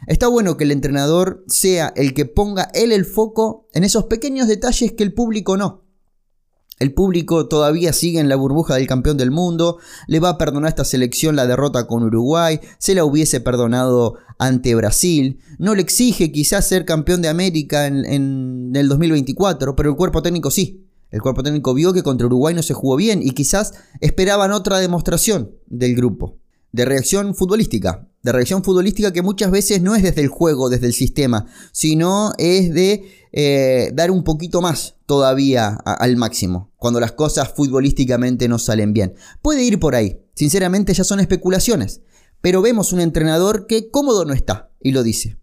Está 0.06 0.29
bueno 0.29 0.56
que 0.56 0.64
el 0.64 0.73
entrenador 0.73 1.44
sea 1.49 1.93
el 1.97 2.12
que 2.12 2.26
ponga 2.26 2.70
él 2.75 2.93
el 2.93 3.05
foco 3.05 3.67
en 3.73 3.82
esos 3.82 4.05
pequeños 4.05 4.47
detalles 4.47 4.93
que 4.93 5.02
el 5.02 5.14
público 5.14 5.56
no. 5.56 5.86
El 6.78 6.93
público 6.93 7.49
todavía 7.49 7.93
sigue 7.93 8.20
en 8.20 8.28
la 8.28 8.37
burbuja 8.37 8.75
del 8.75 8.87
campeón 8.87 9.17
del 9.17 9.31
mundo, 9.31 9.78
le 10.06 10.20
va 10.20 10.31
a 10.31 10.38
perdonar 10.38 10.67
a 10.67 10.69
esta 10.69 10.84
selección 10.84 11.34
la 11.34 11.46
derrota 11.46 11.87
con 11.87 12.02
Uruguay, 12.02 12.61
se 12.78 12.94
la 12.94 13.05
hubiese 13.05 13.40
perdonado 13.40 14.17
ante 14.38 14.75
Brasil, 14.75 15.40
no 15.58 15.75
le 15.75 15.82
exige 15.82 16.31
quizás 16.32 16.69
ser 16.69 16.84
campeón 16.84 17.23
de 17.23 17.28
América 17.28 17.87
en, 17.87 18.05
en 18.05 18.73
el 18.75 18.88
2024, 18.88 19.75
pero 19.75 19.90
el 19.90 19.96
cuerpo 19.96 20.23
técnico 20.23 20.50
sí. 20.50 20.82
El 21.11 21.23
cuerpo 21.23 21.43
técnico 21.43 21.73
vio 21.73 21.93
que 21.93 22.02
contra 22.02 22.26
Uruguay 22.26 22.55
no 22.55 22.62
se 22.62 22.75
jugó 22.75 22.96
bien 22.96 23.23
y 23.23 23.31
quizás 23.31 23.73
esperaban 24.00 24.52
otra 24.52 24.78
demostración 24.78 25.52
del 25.67 25.94
grupo. 25.94 26.37
De 26.76 26.84
reacción 26.84 27.34
futbolística. 27.34 28.06
De 28.23 28.32
reacción 28.32 28.62
futbolística 28.62 29.11
que 29.11 29.23
muchas 29.23 29.50
veces 29.50 29.81
no 29.81 29.94
es 29.94 30.02
desde 30.02 30.20
el 30.20 30.28
juego, 30.28 30.69
desde 30.69 30.87
el 30.87 30.93
sistema, 30.93 31.46
sino 31.73 32.34
es 32.37 32.75
de 32.75 33.28
eh, 33.32 33.93
dar 33.94 34.11
un 34.11 34.23
poquito 34.23 34.61
más 34.61 34.96
todavía 35.06 35.69
al 35.69 36.19
máximo, 36.19 36.75
cuando 36.76 37.00
las 37.00 37.12
cosas 37.12 37.50
futbolísticamente 37.56 38.46
no 38.46 38.58
salen 38.58 38.93
bien. 38.93 39.14
Puede 39.40 39.64
ir 39.64 39.81
por 39.81 39.94
ahí. 39.94 40.20
Sinceramente 40.34 40.93
ya 40.93 41.05
son 41.05 41.19
especulaciones. 41.19 42.02
Pero 42.43 42.61
vemos 42.61 42.93
un 42.93 43.00
entrenador 43.00 43.67
que 43.67 43.90
cómodo 43.90 44.26
no 44.26 44.34
está, 44.34 44.70
y 44.78 44.92
lo 44.92 45.02
dice. 45.02 45.38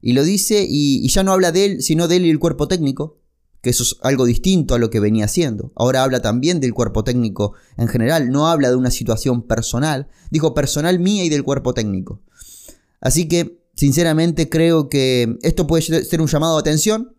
Y 0.00 0.14
lo 0.14 0.24
dice 0.24 0.66
y 0.68 1.08
ya 1.10 1.22
no 1.22 1.30
habla 1.30 1.52
de 1.52 1.64
él, 1.64 1.82
sino 1.84 2.08
de 2.08 2.16
él 2.16 2.26
y 2.26 2.30
el 2.30 2.40
cuerpo 2.40 2.66
técnico, 2.66 3.21
que 3.62 3.70
eso 3.70 3.84
es 3.84 3.96
algo 4.02 4.26
distinto 4.26 4.74
a 4.74 4.78
lo 4.78 4.90
que 4.90 5.00
venía 5.00 5.24
haciendo. 5.24 5.72
Ahora 5.76 6.02
habla 6.02 6.20
también 6.20 6.60
del 6.60 6.74
cuerpo 6.74 7.04
técnico 7.04 7.54
en 7.76 7.88
general, 7.88 8.30
no 8.30 8.48
habla 8.48 8.68
de 8.68 8.76
una 8.76 8.90
situación 8.90 9.46
personal, 9.46 10.08
dijo 10.30 10.52
personal 10.52 10.98
mía 10.98 11.24
y 11.24 11.28
del 11.28 11.44
cuerpo 11.44 11.72
técnico. 11.72 12.20
Así 13.00 13.28
que, 13.28 13.62
sinceramente, 13.76 14.48
creo 14.48 14.88
que 14.88 15.38
esto 15.42 15.66
puede 15.66 15.82
ser 15.82 16.20
un 16.20 16.26
llamado 16.26 16.56
de 16.56 16.60
atención 16.60 17.14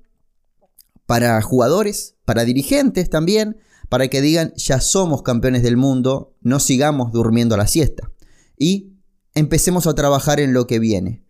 para 1.06 1.42
jugadores, 1.42 2.16
para 2.26 2.44
dirigentes 2.44 3.10
también, 3.10 3.58
para 3.88 4.10
que 4.10 4.22
digan, 4.22 4.54
ya 4.56 4.82
somos 4.82 5.22
campeones 5.22 5.64
del 5.64 5.78
mundo, 5.78 6.36
no 6.42 6.60
sigamos 6.60 7.14
durmiendo 7.14 7.56
la 7.56 7.68
siesta. 7.68 8.12
Y 8.58 8.94
empecemos 9.34 9.88
a 9.88 9.96
trabajar 9.96 10.40
en 10.42 10.54
lo 10.54 10.68
que 10.68 10.80
viene. 10.80 11.24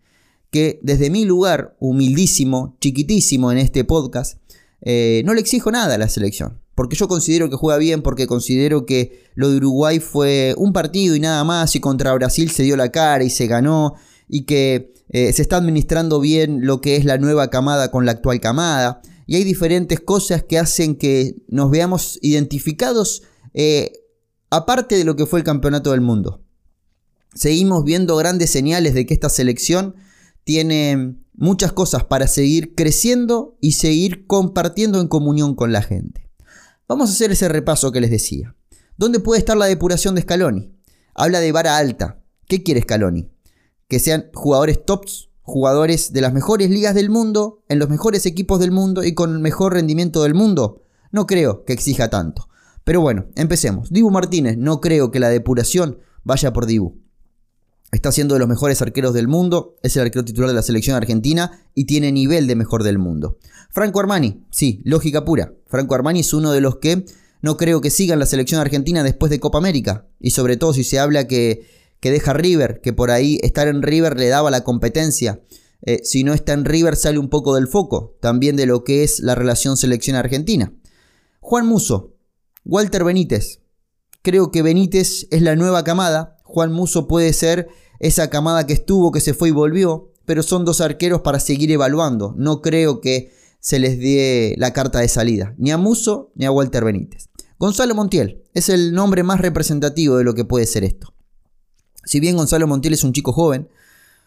Que 0.50 0.80
desde 0.82 1.10
mi 1.10 1.24
lugar, 1.24 1.76
humildísimo, 1.78 2.76
chiquitísimo 2.80 3.52
en 3.52 3.58
este 3.58 3.84
podcast, 3.84 4.38
eh, 4.84 5.22
no 5.24 5.32
le 5.34 5.40
exijo 5.40 5.70
nada 5.70 5.94
a 5.94 5.98
la 5.98 6.08
selección. 6.08 6.60
Porque 6.74 6.96
yo 6.96 7.08
considero 7.08 7.48
que 7.48 7.56
juega 7.56 7.78
bien, 7.78 8.02
porque 8.02 8.26
considero 8.26 8.84
que 8.84 9.30
lo 9.34 9.48
de 9.50 9.56
Uruguay 9.56 10.00
fue 10.00 10.54
un 10.58 10.72
partido 10.72 11.16
y 11.16 11.20
nada 11.20 11.42
más, 11.44 11.74
y 11.74 11.80
contra 11.80 12.12
Brasil 12.12 12.50
se 12.50 12.64
dio 12.64 12.76
la 12.76 12.92
cara 12.92 13.24
y 13.24 13.30
se 13.30 13.46
ganó, 13.46 13.94
y 14.28 14.44
que 14.44 14.92
eh, 15.08 15.32
se 15.32 15.42
está 15.42 15.56
administrando 15.56 16.20
bien 16.20 16.66
lo 16.66 16.80
que 16.80 16.96
es 16.96 17.04
la 17.04 17.18
nueva 17.18 17.48
camada 17.48 17.90
con 17.90 18.04
la 18.04 18.12
actual 18.12 18.40
camada. 18.40 19.00
Y 19.26 19.36
hay 19.36 19.44
diferentes 19.44 20.00
cosas 20.00 20.42
que 20.42 20.58
hacen 20.58 20.96
que 20.96 21.36
nos 21.48 21.70
veamos 21.70 22.18
identificados 22.20 23.22
eh, 23.54 23.92
aparte 24.50 24.96
de 24.96 25.04
lo 25.04 25.16
que 25.16 25.26
fue 25.26 25.38
el 25.38 25.44
campeonato 25.44 25.92
del 25.92 26.02
mundo. 26.02 26.42
Seguimos 27.34 27.84
viendo 27.84 28.16
grandes 28.16 28.50
señales 28.50 28.94
de 28.94 29.06
que 29.06 29.14
esta 29.14 29.28
selección 29.28 29.94
tiene 30.44 31.16
muchas 31.34 31.72
cosas 31.72 32.04
para 32.04 32.26
seguir 32.26 32.74
creciendo 32.74 33.56
y 33.60 33.72
seguir 33.72 34.26
compartiendo 34.26 35.00
en 35.00 35.08
comunión 35.08 35.54
con 35.54 35.72
la 35.72 35.82
gente. 35.82 36.30
Vamos 36.86 37.10
a 37.10 37.12
hacer 37.12 37.32
ese 37.32 37.48
repaso 37.48 37.92
que 37.92 38.00
les 38.00 38.10
decía. 38.10 38.54
¿Dónde 38.96 39.20
puede 39.20 39.40
estar 39.40 39.56
la 39.56 39.66
depuración 39.66 40.14
de 40.14 40.22
Scaloni? 40.22 40.72
Habla 41.14 41.40
de 41.40 41.52
vara 41.52 41.76
alta. 41.76 42.22
¿Qué 42.46 42.62
quiere 42.62 42.82
Scaloni? 42.82 43.30
Que 43.88 43.98
sean 43.98 44.26
jugadores 44.34 44.84
tops, 44.84 45.30
jugadores 45.42 46.12
de 46.12 46.20
las 46.20 46.32
mejores 46.32 46.70
ligas 46.70 46.94
del 46.94 47.10
mundo, 47.10 47.64
en 47.68 47.78
los 47.78 47.88
mejores 47.88 48.26
equipos 48.26 48.60
del 48.60 48.70
mundo 48.70 49.02
y 49.02 49.14
con 49.14 49.32
el 49.32 49.38
mejor 49.40 49.72
rendimiento 49.72 50.22
del 50.22 50.34
mundo. 50.34 50.82
No 51.10 51.26
creo 51.26 51.64
que 51.64 51.72
exija 51.72 52.10
tanto. 52.10 52.48
Pero 52.84 53.00
bueno, 53.00 53.26
empecemos. 53.34 53.90
Dibu 53.90 54.10
Martínez, 54.10 54.58
no 54.58 54.80
creo 54.80 55.10
que 55.10 55.20
la 55.20 55.30
depuración 55.30 55.98
vaya 56.22 56.52
por 56.52 56.66
Dibu. 56.66 57.03
Está 57.94 58.10
siendo 58.10 58.34
de 58.34 58.40
los 58.40 58.48
mejores 58.48 58.82
arqueros 58.82 59.14
del 59.14 59.28
mundo, 59.28 59.76
es 59.82 59.96
el 59.96 60.02
arquero 60.02 60.24
titular 60.24 60.48
de 60.48 60.54
la 60.54 60.62
selección 60.62 60.96
argentina 60.96 61.62
y 61.74 61.84
tiene 61.84 62.10
nivel 62.10 62.48
de 62.48 62.56
mejor 62.56 62.82
del 62.82 62.98
mundo. 62.98 63.38
Franco 63.70 64.00
Armani, 64.00 64.44
sí, 64.50 64.80
lógica 64.84 65.24
pura. 65.24 65.54
Franco 65.68 65.94
Armani 65.94 66.20
es 66.20 66.34
uno 66.34 66.50
de 66.50 66.60
los 66.60 66.78
que 66.78 67.04
no 67.40 67.56
creo 67.56 67.80
que 67.80 67.90
sigan 67.90 68.18
la 68.18 68.26
selección 68.26 68.60
argentina 68.60 69.04
después 69.04 69.30
de 69.30 69.38
Copa 69.38 69.58
América. 69.58 70.08
Y 70.18 70.30
sobre 70.30 70.56
todo 70.56 70.72
si 70.72 70.82
se 70.82 70.98
habla 70.98 71.28
que, 71.28 71.68
que 72.00 72.10
deja 72.10 72.32
River, 72.32 72.80
que 72.80 72.92
por 72.92 73.12
ahí 73.12 73.38
estar 73.42 73.68
en 73.68 73.80
River 73.80 74.18
le 74.18 74.28
daba 74.28 74.50
la 74.50 74.64
competencia. 74.64 75.40
Eh, 75.82 76.00
si 76.02 76.24
no 76.24 76.34
está 76.34 76.52
en 76.52 76.64
River 76.64 76.96
sale 76.96 77.18
un 77.18 77.28
poco 77.28 77.54
del 77.54 77.68
foco, 77.68 78.16
también 78.20 78.56
de 78.56 78.66
lo 78.66 78.82
que 78.82 79.04
es 79.04 79.20
la 79.20 79.36
relación 79.36 79.76
selección 79.76 80.16
argentina. 80.16 80.72
Juan 81.38 81.66
Muso, 81.66 82.16
Walter 82.64 83.04
Benítez. 83.04 83.60
Creo 84.22 84.50
que 84.50 84.62
Benítez 84.62 85.28
es 85.30 85.42
la 85.42 85.54
nueva 85.54 85.84
camada. 85.84 86.38
Juan 86.42 86.72
Muso 86.72 87.06
puede 87.06 87.32
ser 87.32 87.68
esa 87.98 88.30
camada 88.30 88.66
que 88.66 88.72
estuvo, 88.72 89.12
que 89.12 89.20
se 89.20 89.34
fue 89.34 89.48
y 89.48 89.52
volvió, 89.52 90.12
pero 90.24 90.42
son 90.42 90.64
dos 90.64 90.80
arqueros 90.80 91.20
para 91.20 91.40
seguir 91.40 91.70
evaluando. 91.70 92.34
No 92.36 92.62
creo 92.62 93.00
que 93.00 93.32
se 93.60 93.78
les 93.78 93.98
dé 93.98 94.54
la 94.58 94.72
carta 94.72 95.00
de 95.00 95.08
salida, 95.08 95.54
ni 95.58 95.70
a 95.70 95.78
Muso 95.78 96.32
ni 96.34 96.44
a 96.44 96.50
Walter 96.50 96.84
Benítez. 96.84 97.28
Gonzalo 97.58 97.94
Montiel 97.94 98.42
es 98.52 98.68
el 98.68 98.92
nombre 98.92 99.22
más 99.22 99.40
representativo 99.40 100.16
de 100.16 100.24
lo 100.24 100.34
que 100.34 100.44
puede 100.44 100.66
ser 100.66 100.84
esto. 100.84 101.14
Si 102.04 102.20
bien 102.20 102.36
Gonzalo 102.36 102.66
Montiel 102.66 102.94
es 102.94 103.04
un 103.04 103.12
chico 103.12 103.32
joven, 103.32 103.68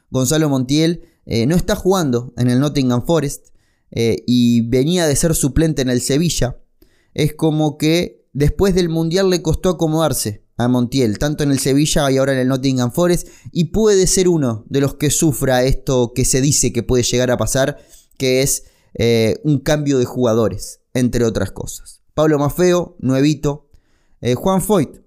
Gonzalo 0.09 0.49
Montiel 0.49 1.03
eh, 1.25 1.45
no 1.45 1.55
está 1.55 1.75
jugando 1.75 2.33
en 2.37 2.49
el 2.49 2.59
Nottingham 2.59 3.05
Forest 3.05 3.49
eh, 3.91 4.23
y 4.25 4.61
venía 4.61 5.05
de 5.05 5.15
ser 5.15 5.35
suplente 5.35 5.81
en 5.81 5.89
el 5.89 6.01
Sevilla. 6.01 6.57
Es 7.13 7.33
como 7.33 7.77
que 7.77 8.25
después 8.33 8.73
del 8.73 8.89
Mundial 8.89 9.29
le 9.29 9.41
costó 9.41 9.69
acomodarse 9.69 10.46
a 10.57 10.67
Montiel, 10.67 11.19
tanto 11.19 11.43
en 11.43 11.51
el 11.51 11.59
Sevilla 11.59 12.09
y 12.11 12.17
ahora 12.17 12.33
en 12.33 12.39
el 12.39 12.47
Nottingham 12.47 12.91
Forest, 12.91 13.27
y 13.51 13.65
puede 13.65 14.07
ser 14.07 14.27
uno 14.27 14.65
de 14.67 14.81
los 14.81 14.95
que 14.95 15.11
sufra 15.11 15.63
esto 15.63 16.13
que 16.13 16.25
se 16.25 16.41
dice 16.41 16.73
que 16.73 16.83
puede 16.83 17.03
llegar 17.03 17.31
a 17.31 17.37
pasar, 17.37 17.77
que 18.17 18.41
es 18.41 18.63
eh, 18.95 19.39
un 19.43 19.59
cambio 19.59 19.99
de 19.99 20.05
jugadores, 20.05 20.81
entre 20.93 21.23
otras 21.25 21.51
cosas. 21.51 22.01
Pablo 22.15 22.39
Mafeo, 22.39 22.97
nuevito. 22.99 23.69
Eh, 24.21 24.33
Juan 24.33 24.61
Foyt. 24.61 25.01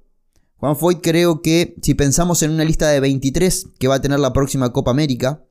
Juan 0.59 0.77
Foyt 0.77 1.01
creo 1.03 1.43
que 1.43 1.75
si 1.83 1.95
pensamos 1.95 2.43
en 2.45 2.53
una 2.53 2.65
lista 2.65 2.89
de 2.89 3.01
23 3.01 3.71
que 3.79 3.89
va 3.89 3.97
a 3.97 4.01
tener 4.01 4.21
la 4.21 4.33
próxima 4.33 4.73
Copa 4.73 4.93
América, 4.93 5.45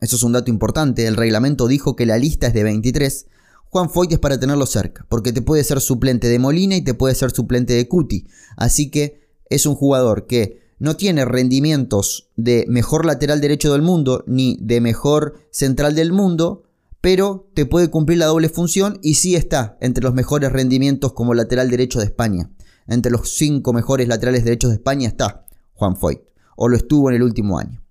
eso 0.00 0.14
es 0.14 0.22
un 0.22 0.32
dato 0.32 0.50
importante, 0.50 1.06
el 1.06 1.16
reglamento 1.16 1.66
dijo 1.66 1.96
que 1.96 2.06
la 2.06 2.18
lista 2.18 2.46
es 2.46 2.54
de 2.54 2.62
23, 2.62 3.26
Juan 3.70 3.90
Foyt 3.90 4.12
es 4.12 4.18
para 4.18 4.40
tenerlo 4.40 4.66
cerca, 4.66 5.06
porque 5.08 5.32
te 5.32 5.42
puede 5.42 5.62
ser 5.64 5.80
suplente 5.80 6.28
de 6.28 6.38
Molina 6.38 6.76
y 6.76 6.82
te 6.82 6.94
puede 6.94 7.14
ser 7.14 7.30
suplente 7.30 7.74
de 7.74 7.86
Cuti. 7.86 8.26
Así 8.56 8.90
que 8.90 9.20
es 9.50 9.66
un 9.66 9.74
jugador 9.74 10.26
que 10.26 10.60
no 10.78 10.96
tiene 10.96 11.24
rendimientos 11.24 12.30
de 12.36 12.64
mejor 12.68 13.04
lateral 13.04 13.40
derecho 13.40 13.72
del 13.72 13.82
mundo 13.82 14.24
ni 14.26 14.58
de 14.60 14.80
mejor 14.80 15.34
central 15.50 15.94
del 15.94 16.12
mundo, 16.12 16.62
pero 17.00 17.50
te 17.54 17.66
puede 17.66 17.90
cumplir 17.90 18.18
la 18.18 18.26
doble 18.26 18.48
función 18.48 18.98
y 19.02 19.14
sí 19.14 19.34
está 19.34 19.76
entre 19.80 20.04
los 20.04 20.14
mejores 20.14 20.52
rendimientos 20.52 21.12
como 21.12 21.34
lateral 21.34 21.70
derecho 21.70 21.98
de 21.98 22.06
España. 22.06 22.50
Entre 22.86 23.12
los 23.12 23.36
cinco 23.36 23.72
mejores 23.72 24.08
laterales 24.08 24.44
derechos 24.44 24.70
de 24.70 24.76
España 24.76 25.08
está 25.08 25.46
Juan 25.74 25.96
Foyt, 25.96 26.20
o 26.56 26.68
lo 26.68 26.76
estuvo 26.76 27.10
en 27.10 27.16
el 27.16 27.22
último 27.22 27.58
año. 27.58 27.82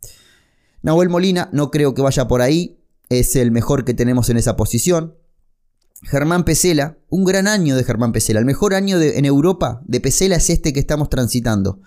Nahuel 0.82 1.10
Molina 1.10 1.50
no 1.54 1.70
creo 1.70 1.94
que 1.94 2.02
vaya 2.02 2.28
por 2.28 2.42
ahí, 2.42 2.80
es 3.10 3.36
el 3.36 3.52
mejor 3.52 3.86
que 3.86 3.94
tenemos 3.94 4.30
en 4.30 4.38
esa 4.38 4.56
posición. 4.56 5.16
Germán 6.04 6.46
Pesela, 6.46 6.98
un 7.10 7.26
gran 7.26 7.48
año 7.48 7.76
de 7.76 7.84
Germán 7.84 8.12
Pesela. 8.12 8.40
El 8.40 8.46
mejor 8.46 8.74
año 8.74 9.00
en 9.02 9.26
Europa 9.26 9.82
de 9.86 10.00
Pesela 10.00 10.36
es 10.36 10.50
este 10.50 10.74
que 10.74 10.80
estamos 10.80 11.10
transitando. 11.10 11.82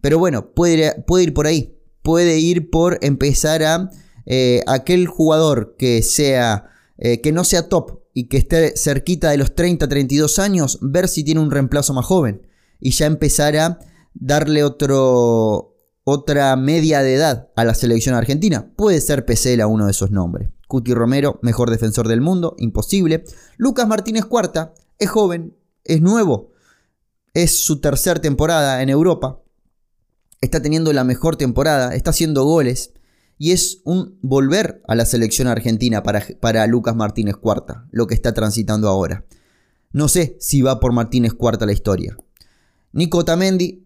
Pero 0.00 0.18
bueno, 0.18 0.52
puede, 0.52 1.02
puede 1.06 1.24
ir 1.24 1.34
por 1.34 1.46
ahí. 1.46 1.78
Puede 2.02 2.38
ir 2.38 2.70
por 2.70 2.98
empezar 3.02 3.62
a 3.62 3.90
eh, 4.26 4.62
aquel 4.66 5.06
jugador 5.06 5.76
que 5.78 6.02
sea 6.02 6.72
eh, 7.04 7.20
que 7.20 7.32
no 7.32 7.42
sea 7.42 7.68
top 7.68 8.02
y 8.14 8.28
que 8.28 8.36
esté 8.36 8.76
cerquita 8.76 9.30
de 9.30 9.36
los 9.36 9.56
30, 9.56 9.88
32 9.88 10.38
años, 10.38 10.78
ver 10.82 11.08
si 11.08 11.24
tiene 11.24 11.40
un 11.40 11.50
reemplazo 11.50 11.92
más 11.94 12.04
joven 12.04 12.46
y 12.78 12.92
ya 12.92 13.06
empezar 13.06 13.56
a 13.56 13.80
darle 14.14 14.62
otro, 14.62 15.74
otra 16.04 16.54
media 16.54 17.02
de 17.02 17.14
edad 17.14 17.48
a 17.56 17.64
la 17.64 17.74
selección 17.74 18.14
argentina. 18.14 18.70
Puede 18.76 19.00
ser 19.00 19.24
Pesela 19.24 19.66
uno 19.66 19.86
de 19.86 19.90
esos 19.90 20.12
nombres. 20.12 20.50
Cuti 20.72 20.94
Romero, 20.94 21.38
mejor 21.42 21.68
defensor 21.68 22.08
del 22.08 22.22
mundo, 22.22 22.54
imposible. 22.56 23.24
Lucas 23.58 23.86
Martínez 23.86 24.24
Cuarta, 24.24 24.72
es 24.98 25.10
joven, 25.10 25.54
es 25.84 26.00
nuevo, 26.00 26.52
es 27.34 27.62
su 27.62 27.82
tercera 27.82 28.22
temporada 28.22 28.80
en 28.80 28.88
Europa, 28.88 29.42
está 30.40 30.62
teniendo 30.62 30.90
la 30.94 31.04
mejor 31.04 31.36
temporada, 31.36 31.94
está 31.94 32.08
haciendo 32.08 32.44
goles 32.44 32.94
y 33.36 33.52
es 33.52 33.82
un 33.84 34.18
volver 34.22 34.80
a 34.88 34.94
la 34.94 35.04
selección 35.04 35.46
argentina 35.46 36.02
para, 36.02 36.24
para 36.40 36.66
Lucas 36.66 36.96
Martínez 36.96 37.36
Cuarta, 37.36 37.86
lo 37.90 38.06
que 38.06 38.14
está 38.14 38.32
transitando 38.32 38.88
ahora. 38.88 39.26
No 39.92 40.08
sé 40.08 40.38
si 40.40 40.62
va 40.62 40.80
por 40.80 40.94
Martínez 40.94 41.34
Cuarta 41.34 41.66
la 41.66 41.72
historia. 41.72 42.16
Nico 42.92 43.26
Tamendi, 43.26 43.84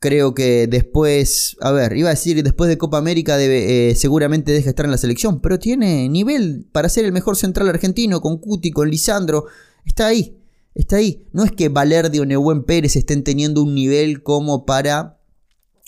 Creo 0.00 0.32
que 0.32 0.68
después, 0.68 1.56
a 1.60 1.72
ver, 1.72 1.96
iba 1.96 2.08
a 2.08 2.14
decir 2.14 2.40
después 2.44 2.68
de 2.68 2.78
Copa 2.78 2.98
América 2.98 3.36
debe, 3.36 3.90
eh, 3.90 3.94
seguramente 3.96 4.52
deja 4.52 4.70
estar 4.70 4.84
en 4.84 4.92
la 4.92 4.98
selección, 4.98 5.40
pero 5.40 5.58
tiene 5.58 6.08
nivel 6.08 6.68
para 6.70 6.88
ser 6.88 7.04
el 7.04 7.12
mejor 7.12 7.36
central 7.36 7.68
argentino 7.68 8.20
con 8.20 8.38
Cuti, 8.38 8.70
con 8.70 8.88
Lisandro. 8.88 9.46
Está 9.84 10.06
ahí, 10.06 10.38
está 10.74 10.96
ahí. 10.96 11.26
No 11.32 11.42
es 11.44 11.50
que 11.50 11.68
Valerdi 11.68 12.20
o 12.20 12.26
Nehuen 12.26 12.62
Pérez 12.62 12.94
estén 12.94 13.24
teniendo 13.24 13.60
un 13.62 13.74
nivel 13.74 14.22
como 14.22 14.64
para 14.66 15.18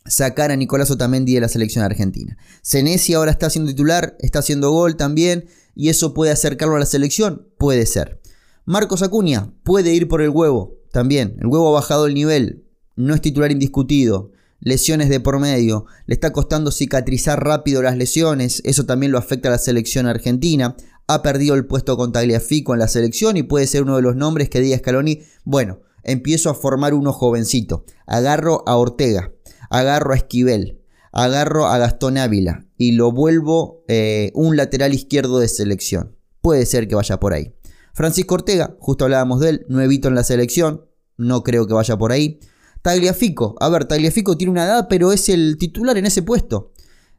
sacar 0.06 0.50
a 0.50 0.56
Nicolás 0.56 0.90
Otamendi 0.90 1.34
de 1.34 1.40
la 1.40 1.48
selección 1.48 1.84
argentina. 1.84 2.36
Senesi 2.62 3.14
ahora 3.14 3.30
está 3.30 3.48
siendo 3.48 3.70
titular, 3.70 4.16
está 4.18 4.40
haciendo 4.40 4.72
gol 4.72 4.96
también, 4.96 5.46
y 5.74 5.88
eso 5.88 6.14
puede 6.14 6.32
acercarlo 6.32 6.76
a 6.76 6.80
la 6.80 6.86
selección, 6.86 7.48
puede 7.58 7.86
ser. 7.86 8.20
Marcos 8.64 9.02
Acuña 9.02 9.52
puede 9.62 9.94
ir 9.94 10.08
por 10.08 10.20
el 10.20 10.30
huevo, 10.30 10.78
también. 10.92 11.36
El 11.40 11.46
huevo 11.46 11.68
ha 11.68 11.80
bajado 11.80 12.06
el 12.06 12.14
nivel, 12.14 12.66
no 13.00 13.14
es 13.14 13.20
titular 13.20 13.50
indiscutido, 13.50 14.32
lesiones 14.60 15.08
de 15.08 15.20
por 15.20 15.38
medio, 15.38 15.86
le 16.06 16.14
está 16.14 16.32
costando 16.32 16.70
cicatrizar 16.70 17.42
rápido 17.44 17.82
las 17.82 17.96
lesiones, 17.96 18.62
eso 18.64 18.84
también 18.84 19.12
lo 19.12 19.18
afecta 19.18 19.48
a 19.48 19.52
la 19.52 19.58
selección 19.58 20.06
argentina, 20.06 20.76
ha 21.06 21.22
perdido 21.22 21.54
el 21.54 21.66
puesto 21.66 21.96
con 21.96 22.12
Tagliafico 22.12 22.72
en 22.72 22.80
la 22.80 22.88
selección 22.88 23.36
y 23.36 23.42
puede 23.42 23.66
ser 23.66 23.82
uno 23.82 23.96
de 23.96 24.02
los 24.02 24.16
nombres 24.16 24.48
que 24.48 24.60
diga 24.60 24.78
Scaloni, 24.78 25.22
bueno, 25.44 25.80
empiezo 26.04 26.50
a 26.50 26.54
formar 26.54 26.94
uno 26.94 27.12
jovencito, 27.12 27.84
agarro 28.06 28.62
a 28.66 28.76
Ortega, 28.76 29.32
agarro 29.70 30.12
a 30.12 30.16
Esquivel, 30.16 30.80
agarro 31.12 31.66
a 31.66 31.78
Gastón 31.78 32.18
Ávila. 32.18 32.66
Y 32.76 32.92
lo 32.92 33.12
vuelvo 33.12 33.84
eh, 33.88 34.30
un 34.34 34.56
lateral 34.56 34.94
izquierdo 34.94 35.38
de 35.38 35.48
selección. 35.48 36.16
Puede 36.40 36.64
ser 36.66 36.88
que 36.88 36.94
vaya 36.94 37.20
por 37.20 37.34
ahí. 37.34 37.54
Francisco 37.92 38.36
Ortega, 38.36 38.76
justo 38.78 39.04
hablábamos 39.04 39.40
de 39.40 39.50
él, 39.50 39.66
nuevito 39.68 40.08
en 40.08 40.14
la 40.14 40.24
selección, 40.24 40.86
no 41.16 41.42
creo 41.42 41.66
que 41.66 41.74
vaya 41.74 41.98
por 41.98 42.12
ahí. 42.12 42.40
Tagliafico, 42.82 43.56
a 43.60 43.68
ver, 43.68 43.84
Tagliafico 43.84 44.36
tiene 44.36 44.52
una 44.52 44.64
edad, 44.64 44.86
pero 44.88 45.12
es 45.12 45.28
el 45.28 45.58
titular 45.58 45.98
en 45.98 46.06
ese 46.06 46.22
puesto. 46.22 46.72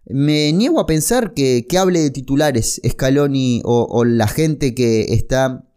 Me 0.06 0.52
niego 0.52 0.80
a 0.80 0.88
pensar 0.88 1.34
que, 1.34 1.66
hable 1.80 2.00
de 2.00 2.10
titulares 2.10 2.82
Scaloni 2.88 3.62
o, 3.64 4.04
la 4.04 4.28
gente 4.28 4.74
que 4.74 5.14
está 5.14 5.68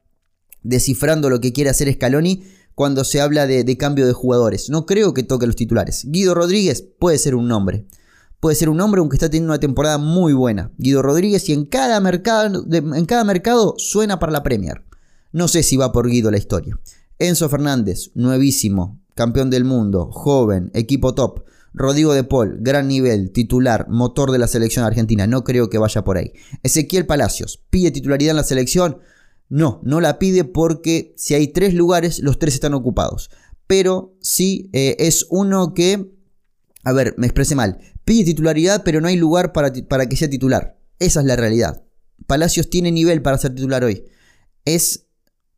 descifrando 0.63 1.29
lo 1.29 1.41
que 1.41 1.53
quiere 1.53 1.71
hacer 1.71 1.93
Scaloni 1.93 2.45
cuando 2.75 3.05
se 3.05 3.21
habla 3.21 3.47
de, 3.47 3.77
cambio 3.77 4.07
de 4.07 4.15
jugadores. 4.15 4.71
No 4.71 4.87
creo 4.87 5.13
que 5.13 5.23
toque 5.23 5.47
los 5.47 5.57
titulares. 5.57 6.05
Guido 6.07 6.35
Rodríguez 6.35 6.83
puede 6.99 7.19
ser 7.19 7.35
un 7.35 7.49
nombre. 7.49 7.87
Puede 8.41 8.57
ser 8.57 8.69
un 8.69 8.79
nombre 8.79 9.01
aunque 9.01 9.17
está 9.17 9.29
teniendo 9.29 9.53
una 9.53 9.61
temporada 9.61 9.99
muy 9.99 10.33
buena. 10.33 10.73
Guido 10.79 11.03
Rodríguez 11.03 11.49
y 11.49 11.53
en 11.53 11.67
cada 11.67 12.01
mercado, 12.01 12.65
en 12.71 13.05
cada 13.05 13.25
mercado 13.25 13.75
suena 13.77 14.19
para 14.19 14.33
la 14.33 14.43
Premier. 14.43 14.85
No 15.33 15.49
sé 15.49 15.63
si 15.63 15.77
va 15.77 15.93
por 15.93 16.09
Guido 16.09 16.31
la 16.31 16.39
historia. 16.39 16.79
Enzo 17.19 17.49
Fernández, 17.49 18.11
nuevísimo, 18.15 19.04
campeón 19.15 19.51
del 19.51 19.65
mundo, 19.65 20.11
joven, 20.11 20.71
equipo 20.75 21.15
top. 21.15 21.45
Rodrigo 21.77 22.15
de 22.15 22.23
Paul, 22.23 22.59
gran 22.61 22.87
nivel, 22.87 23.33
titular, 23.33 23.89
motor 23.89 24.31
de 24.31 24.39
la 24.39 24.47
selección 24.47 24.85
argentina. 24.85 25.27
No 25.27 25.43
creo 25.43 25.69
que 25.69 25.79
vaya 25.79 26.05
por 26.05 26.17
ahí. 26.17 26.33
Ezequiel 26.63 27.05
Palacios, 27.05 27.65
¿pide 27.69 27.91
titularidad 27.91 28.31
en 28.31 28.37
la 28.37 28.45
selección? 28.45 28.99
No, 29.49 29.81
no 29.83 30.01
la 30.01 30.21
pide 30.21 30.45
porque 30.45 31.15
si 31.17 31.35
hay 31.35 31.49
tres 31.49 31.75
lugares, 31.75 32.21
los 32.21 32.39
tres 32.39 32.55
están 32.55 32.75
ocupados. 32.75 33.29
Pero 33.67 34.17
sí 34.21 34.71
eh, 34.73 34.95
es 35.01 35.27
uno 35.31 35.75
que, 35.75 36.13
a 36.85 36.93
ver, 36.93 37.17
me 37.19 37.27
expresé 37.27 37.57
mal. 37.57 37.81
Pide 38.05 38.25
titularidad, 38.25 38.85
pero 38.85 39.01
no 39.01 39.09
hay 39.09 39.17
lugar 39.17 39.53
para, 39.53 39.73
para 39.89 40.09
que 40.09 40.17
sea 40.17 40.31
titular. 40.31 40.79
Esa 41.01 41.21
es 41.21 41.27
la 41.27 41.35
realidad. 41.35 41.83
Palacios 42.29 42.71
tiene 42.71 42.93
nivel 42.93 43.21
para 43.21 43.39
ser 43.39 43.53
titular 43.53 43.83
hoy. 43.83 44.05
Es 44.65 45.07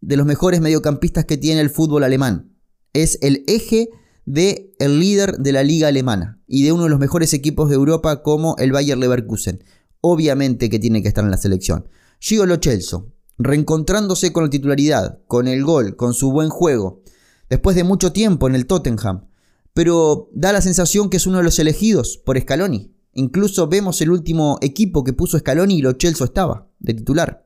de 0.01 0.17
los 0.17 0.25
mejores 0.25 0.63
mediocampistas 0.63 1.27
que 1.27 1.37
tiene 1.37 1.61
el 1.61 1.69
fútbol 1.69 2.05
alemán 2.05 2.56
es 3.03 3.19
el 3.23 3.45
eje 3.47 3.91
del 4.25 4.75
el 4.79 4.99
líder 4.99 5.37
de 5.39 5.53
la 5.53 5.63
liga 5.63 5.89
alemana 5.89 6.41
y 6.47 6.65
de 6.65 6.73
uno 6.73 6.85
de 6.85 6.91
los 6.91 6.99
mejores 6.99 7.33
equipos 7.33 7.69
de 7.69 7.77
Europa 7.77 8.23
como 8.23 8.57
el 8.59 8.73
Bayer 8.73 8.99
Leverkusen. 8.99 9.63
Obviamente 10.01 10.69
que 10.71 10.79
tiene 10.79 11.03
que 11.03 11.09
estar 11.09 11.25
en 11.25 11.31
la 11.31 11.37
selección. 11.37 11.89
Gio 12.21 12.47
Lo 12.47 12.57
Celso, 12.57 13.13
reencontrándose 13.39 14.33
con 14.33 14.45
la 14.45 14.51
titularidad, 14.51 15.21
con 15.27 15.49
el 15.49 15.65
gol, 15.65 15.97
con 15.97 16.15
su 16.15 16.33
buen 16.33 16.49
juego, 16.49 17.03
después 17.51 17.77
de 17.77 17.85
mucho 17.85 18.13
tiempo 18.13 18.49
en 18.49 18.55
el 18.55 18.67
Tottenham, 18.67 19.29
pero 19.75 20.31
da 20.33 20.53
la 20.53 20.61
sensación 20.61 21.11
que 21.11 21.19
es 21.19 21.27
uno 21.27 21.39
de 21.39 21.45
los 21.45 21.59
elegidos 21.59 22.17
por 22.25 22.41
Scaloni. 22.41 22.95
Incluso 23.13 23.67
vemos 23.69 24.01
el 24.01 24.11
último 24.11 24.59
equipo 24.61 25.05
que 25.05 25.13
puso 25.13 25.39
Scaloni 25.39 25.79
y 25.79 25.83
lo 25.83 25.93
Chelsea 25.93 26.25
estaba 26.25 26.69
de 26.79 26.95
titular. 26.95 27.46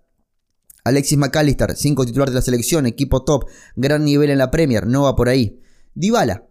Alexis 0.85 1.19
McAllister, 1.19 1.77
5 1.77 2.07
titular 2.07 2.29
de 2.29 2.37
la 2.37 2.43
selección, 2.43 2.87
equipo 2.87 3.23
top, 3.23 3.47
gran 3.77 4.05
nivel 4.05 4.31
en 4.31 4.39
la 4.39 4.51
Premier, 4.51 4.87
no 4.87 5.03
va 5.03 5.17
por 5.17 5.29
ahí. 5.29 5.61
Dybala. 5.95 6.47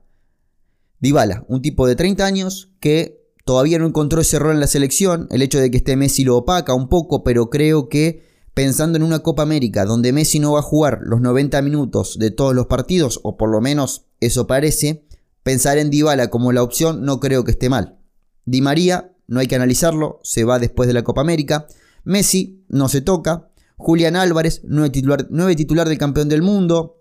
Dybala, 0.99 1.45
un 1.47 1.61
tipo 1.61 1.87
de 1.87 1.95
30 1.95 2.25
años 2.25 2.71
que 2.79 3.23
todavía 3.45 3.79
no 3.79 3.87
encontró 3.87 4.21
ese 4.21 4.37
rol 4.37 4.53
en 4.53 4.59
la 4.59 4.67
selección. 4.67 5.27
El 5.31 5.41
hecho 5.41 5.59
de 5.59 5.71
que 5.71 5.77
esté 5.77 5.95
Messi 5.95 6.23
lo 6.23 6.37
opaca 6.37 6.73
un 6.73 6.89
poco, 6.89 7.23
pero 7.23 7.49
creo 7.49 7.89
que 7.89 8.27
pensando 8.53 8.97
en 8.97 9.03
una 9.03 9.19
Copa 9.19 9.43
América 9.43 9.85
donde 9.85 10.11
Messi 10.11 10.39
no 10.39 10.51
va 10.53 10.59
a 10.59 10.63
jugar 10.63 10.99
los 11.01 11.21
90 11.21 11.61
minutos 11.61 12.19
de 12.19 12.31
todos 12.31 12.53
los 12.53 12.67
partidos, 12.67 13.21
o 13.23 13.37
por 13.37 13.49
lo 13.49 13.61
menos 13.61 14.05
eso 14.19 14.47
parece, 14.47 15.05
pensar 15.43 15.77
en 15.77 15.89
Dybala 15.89 16.29
como 16.29 16.51
la 16.51 16.61
opción 16.61 17.05
no 17.05 17.19
creo 17.19 17.43
que 17.43 17.51
esté 17.51 17.69
mal. 17.69 17.97
Di 18.45 18.61
María, 18.61 19.15
no 19.27 19.39
hay 19.39 19.47
que 19.47 19.55
analizarlo, 19.55 20.19
se 20.23 20.43
va 20.43 20.59
después 20.59 20.87
de 20.87 20.93
la 20.93 21.03
Copa 21.03 21.21
América. 21.21 21.67
Messi 22.03 22.65
no 22.67 22.89
se 22.89 23.01
toca. 23.01 23.49
Julián 23.79 24.17
Álvarez, 24.17 24.59
nueve 24.65 24.89
titular, 24.89 25.27
nueve 25.29 25.55
titular 25.55 25.87
del 25.87 25.97
campeón 25.97 26.27
del 26.27 26.41
mundo. 26.41 26.97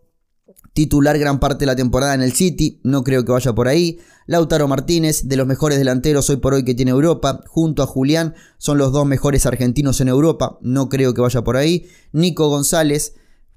Titular 0.74 1.18
gran 1.18 1.40
parte 1.40 1.64
de 1.64 1.66
la 1.66 1.74
temporada 1.74 2.14
en 2.14 2.22
el 2.22 2.32
City, 2.32 2.80
no 2.84 3.02
creo 3.02 3.24
que 3.24 3.32
vaya 3.32 3.52
por 3.52 3.66
ahí. 3.66 3.98
Lautaro 4.26 4.68
Martínez, 4.68 5.26
de 5.26 5.36
los 5.36 5.48
mejores 5.48 5.78
delanteros 5.78 6.30
hoy 6.30 6.36
por 6.36 6.54
hoy 6.54 6.64
que 6.64 6.76
tiene 6.76 6.92
Europa, 6.92 7.42
junto 7.48 7.82
a 7.82 7.86
Julián, 7.86 8.36
son 8.58 8.78
los 8.78 8.92
dos 8.92 9.06
mejores 9.06 9.44
argentinos 9.44 10.00
en 10.00 10.06
Europa, 10.06 10.56
no 10.62 10.88
creo 10.88 11.14
que 11.14 11.20
vaya 11.20 11.42
por 11.42 11.56
ahí. 11.56 11.88
Nico 12.12 12.48
González, 12.48 13.14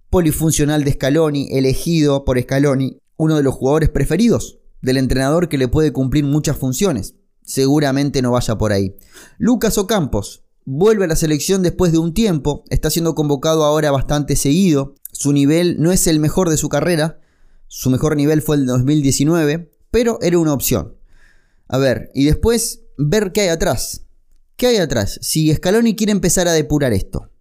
polifuncional 0.10 0.84
de 0.84 0.94
Scaloni, 0.94 1.50
elegido 1.52 2.26
por 2.26 2.42
Scaloni, 2.42 2.98
uno 3.18 3.38
de 3.38 3.44
los 3.44 3.54
jugadores 3.54 3.90
preferidos 3.90 4.58
del 4.82 4.98
entrenador 4.98 5.48
que 5.48 5.60
le 5.60 5.68
puede 5.68 5.94
cumplir 5.94 6.24
muchas 6.24 6.58
funciones. 6.58 7.14
Seguramente 7.44 8.24
no 8.24 8.32
vaya 8.32 8.58
por 8.58 8.72
ahí. 8.72 8.96
Lucas 9.38 9.78
Ocampos, 9.78 10.41
vuelve 10.66 11.06
a 11.06 11.08
la 11.08 11.16
selección 11.16 11.64
después 11.64 11.92
de 11.92 11.98
un 11.98 12.14
tiempo, 12.14 12.64
está 12.70 12.90
siendo 12.90 13.16
convocado 13.16 13.64
ahora 13.64 13.92
bastante 13.92 14.36
seguido, 14.36 14.96
su 15.12 15.34
nivel 15.34 15.78
no 15.80 15.92
es 15.92 16.08
el 16.08 16.20
mejor 16.20 16.50
de 16.50 16.58
su 16.58 16.70
carrera, 16.70 17.20
su 17.68 17.90
mejor 17.90 18.16
nivel 18.16 18.42
fue 18.42 18.58
el 18.58 18.66
2019, 18.66 19.72
pero 19.92 20.20
era 20.22 20.38
una 20.40 20.54
opción. 20.54 20.96
A 21.68 21.78
ver, 21.78 22.12
y 22.14 22.26
después 22.26 22.82
ver 22.98 23.32
qué 23.32 23.42
hay 23.42 23.48
atrás. 23.48 24.04
¿Qué 24.58 24.68
hay 24.68 24.78
atrás? 24.78 25.18
Si 25.22 25.54
Scaloni 25.54 25.96
quiere 25.96 26.12
empezar 26.12 26.48
a 26.48 26.54
depurar 26.54 26.94
esto. 26.94 27.32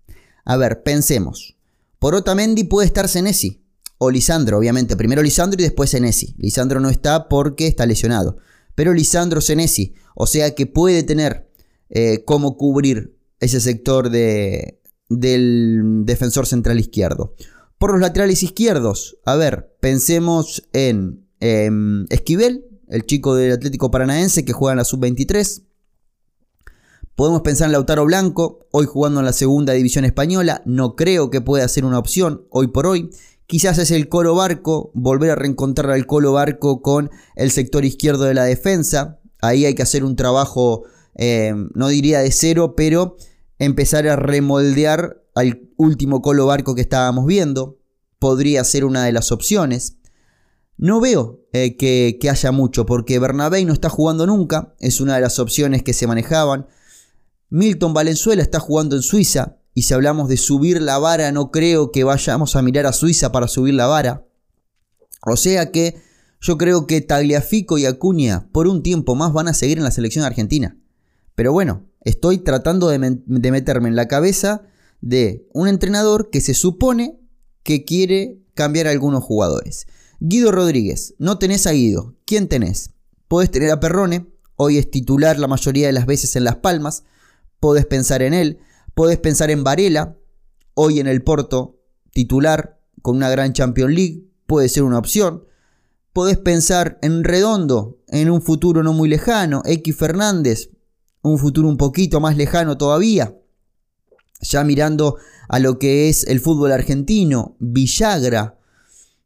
A 0.44 0.56
ver, 0.56 0.82
pensemos. 0.82 1.56
Por 1.98 2.14
Otamendi 2.14 2.64
puede 2.64 2.86
estar 2.86 3.08
Senesi. 3.08 3.62
O 3.98 4.10
Lisandro, 4.10 4.56
obviamente. 4.56 4.96
Primero 4.96 5.22
Lisandro 5.22 5.60
y 5.60 5.64
después 5.64 5.90
Senesi. 5.90 6.34
Lisandro 6.38 6.80
no 6.80 6.88
está 6.88 7.28
porque 7.28 7.66
está 7.66 7.84
lesionado. 7.84 8.38
Pero 8.74 8.94
Lisandro 8.94 9.40
Senesi. 9.40 9.94
O 10.14 10.26
sea 10.26 10.54
que 10.54 10.66
puede 10.66 11.02
tener 11.02 11.49
eh, 11.90 12.24
cómo 12.24 12.56
cubrir 12.56 13.16
ese 13.40 13.60
sector 13.60 14.10
de, 14.10 14.80
del 15.08 16.02
defensor 16.04 16.46
central 16.46 16.78
izquierdo. 16.80 17.34
Por 17.78 17.92
los 17.92 18.00
laterales 18.00 18.42
izquierdos, 18.42 19.18
a 19.24 19.36
ver, 19.36 19.74
pensemos 19.80 20.68
en 20.72 21.26
em, 21.40 22.06
Esquivel, 22.10 22.66
el 22.88 23.06
chico 23.06 23.34
del 23.34 23.52
Atlético 23.52 23.90
Paranaense 23.90 24.44
que 24.44 24.52
juega 24.52 24.72
en 24.72 24.78
la 24.78 24.84
sub-23. 24.84 25.62
Podemos 27.14 27.42
pensar 27.42 27.66
en 27.66 27.72
Lautaro 27.72 28.04
Blanco, 28.04 28.66
hoy 28.70 28.86
jugando 28.86 29.20
en 29.20 29.26
la 29.26 29.32
segunda 29.32 29.72
división 29.72 30.04
española. 30.04 30.62
No 30.64 30.96
creo 30.96 31.30
que 31.30 31.40
pueda 31.40 31.68
ser 31.68 31.84
una 31.84 31.98
opción 31.98 32.46
hoy 32.50 32.68
por 32.68 32.86
hoy. 32.86 33.10
Quizás 33.46 33.78
es 33.78 33.90
el 33.90 34.08
Colo 34.08 34.34
Barco, 34.34 34.90
volver 34.94 35.30
a 35.30 35.34
reencontrar 35.34 35.90
al 35.90 36.06
Colo 36.06 36.32
Barco 36.32 36.82
con 36.82 37.10
el 37.34 37.50
sector 37.50 37.84
izquierdo 37.84 38.24
de 38.24 38.34
la 38.34 38.44
defensa. 38.44 39.18
Ahí 39.40 39.64
hay 39.64 39.74
que 39.74 39.82
hacer 39.82 40.04
un 40.04 40.16
trabajo, 40.16 40.84
em, 41.20 41.68
no 41.74 41.88
diría 41.88 42.20
de 42.20 42.32
cero, 42.32 42.74
pero 42.74 43.16
empezar 43.58 44.08
a 44.08 44.16
remoldear 44.16 45.22
al 45.34 45.68
último 45.76 46.22
Colo 46.22 46.46
Barco 46.46 46.74
que 46.74 46.80
estábamos 46.80 47.26
viendo. 47.26 47.78
Podría 48.18 48.64
ser 48.64 48.84
una 48.84 49.04
de 49.04 49.12
las 49.12 49.30
opciones. 49.30 49.98
No 50.78 50.98
veo 51.00 51.46
eh, 51.52 51.76
que, 51.76 52.18
que, 52.20 52.30
haya 52.30 52.52
mucho, 52.52 52.86
porque 52.86 53.18
Bernabé 53.18 53.64
no 53.66 53.74
está 53.74 53.90
jugando 53.90 54.26
nunca, 54.26 54.74
es 54.80 55.00
una 55.00 55.16
de 55.16 55.20
las 55.20 55.38
opciones 55.38 55.82
que 55.82 55.92
se 55.92 56.06
manejaban. 56.06 56.66
Milton 57.50 57.92
Valenzuela 57.92 58.42
está 58.42 58.60
jugando 58.60 58.96
en 58.96 59.02
Suiza, 59.02 59.58
y 59.74 59.82
si 59.82 59.94
hablamos 59.94 60.28
de 60.28 60.36
subir 60.36 60.80
la 60.80 60.98
vara, 60.98 61.30
no 61.32 61.50
creo 61.50 61.92
que 61.92 62.04
vayamos 62.04 62.56
a 62.56 62.62
mirar 62.62 62.86
a 62.86 62.92
Suiza 62.92 63.30
para 63.30 63.46
subir 63.46 63.74
la 63.74 63.86
vara. 63.86 64.26
O 65.26 65.36
sea 65.36 65.70
que 65.70 66.00
yo 66.40 66.56
creo 66.56 66.86
que 66.86 67.02
Tagliafico 67.02 67.76
y 67.78 67.84
Acuña 67.84 68.48
por 68.52 68.66
un 68.66 68.82
tiempo 68.82 69.14
más 69.14 69.32
van 69.32 69.48
a 69.48 69.54
seguir 69.54 69.78
en 69.78 69.84
la 69.84 69.90
selección 69.90 70.24
argentina. 70.24 70.79
Pero 71.40 71.54
bueno, 71.54 71.88
estoy 72.02 72.36
tratando 72.36 72.90
de, 72.90 72.98
meterme 72.98 73.88
en 73.88 73.96
la 73.96 74.08
cabeza 74.08 74.60
de 75.00 75.48
un 75.54 75.68
entrenador 75.68 76.28
que 76.28 76.42
se 76.42 76.52
supone 76.52 77.18
que 77.62 77.86
quiere 77.86 78.42
cambiar 78.52 78.86
a 78.86 78.90
algunos 78.90 79.24
jugadores. 79.24 79.86
Guido 80.18 80.52
Rodríguez, 80.52 81.14
no 81.16 81.38
tenés 81.38 81.66
a 81.66 81.72
Guido. 81.72 82.14
¿Quién 82.26 82.46
tenés? 82.46 82.90
Podés 83.26 83.50
tener 83.50 83.70
a 83.70 83.80
Perrone, 83.80 84.26
hoy 84.56 84.76
es 84.76 84.90
titular 84.90 85.38
la 85.38 85.48
mayoría 85.48 85.86
de 85.86 85.94
las 85.94 86.04
veces 86.04 86.36
en 86.36 86.44
Las 86.44 86.56
Palmas. 86.56 87.04
Podés 87.58 87.86
pensar 87.86 88.20
en 88.20 88.34
él. 88.34 88.58
Podés 88.94 89.16
pensar 89.16 89.50
en 89.50 89.64
Varela, 89.64 90.18
hoy 90.74 91.00
en 91.00 91.06
el 91.06 91.22
Porto, 91.22 91.80
titular 92.12 92.82
con 93.00 93.16
una 93.16 93.30
gran 93.30 93.54
Champions 93.54 93.94
League. 93.94 94.28
Puede 94.46 94.68
ser 94.68 94.82
una 94.82 94.98
opción. 94.98 95.46
Podés 96.12 96.36
pensar 96.36 96.98
en 97.00 97.24
Redondo, 97.24 97.98
en 98.08 98.28
un 98.28 98.42
futuro 98.42 98.82
no 98.82 98.92
muy 98.92 99.08
lejano. 99.08 99.62
X 99.64 99.96
Fernández, 99.96 100.68
un 101.22 101.38
futuro 101.38 101.68
un 101.68 101.76
poquito 101.76 102.20
más 102.20 102.36
lejano 102.36 102.76
todavía 102.76 103.34
ya 104.40 104.64
mirando 104.64 105.16
a 105.48 105.58
lo 105.58 105.78
que 105.78 106.08
es 106.08 106.24
el 106.24 106.40
fútbol 106.40 106.72
argentino, 106.72 107.56
Villagra. 107.58 108.58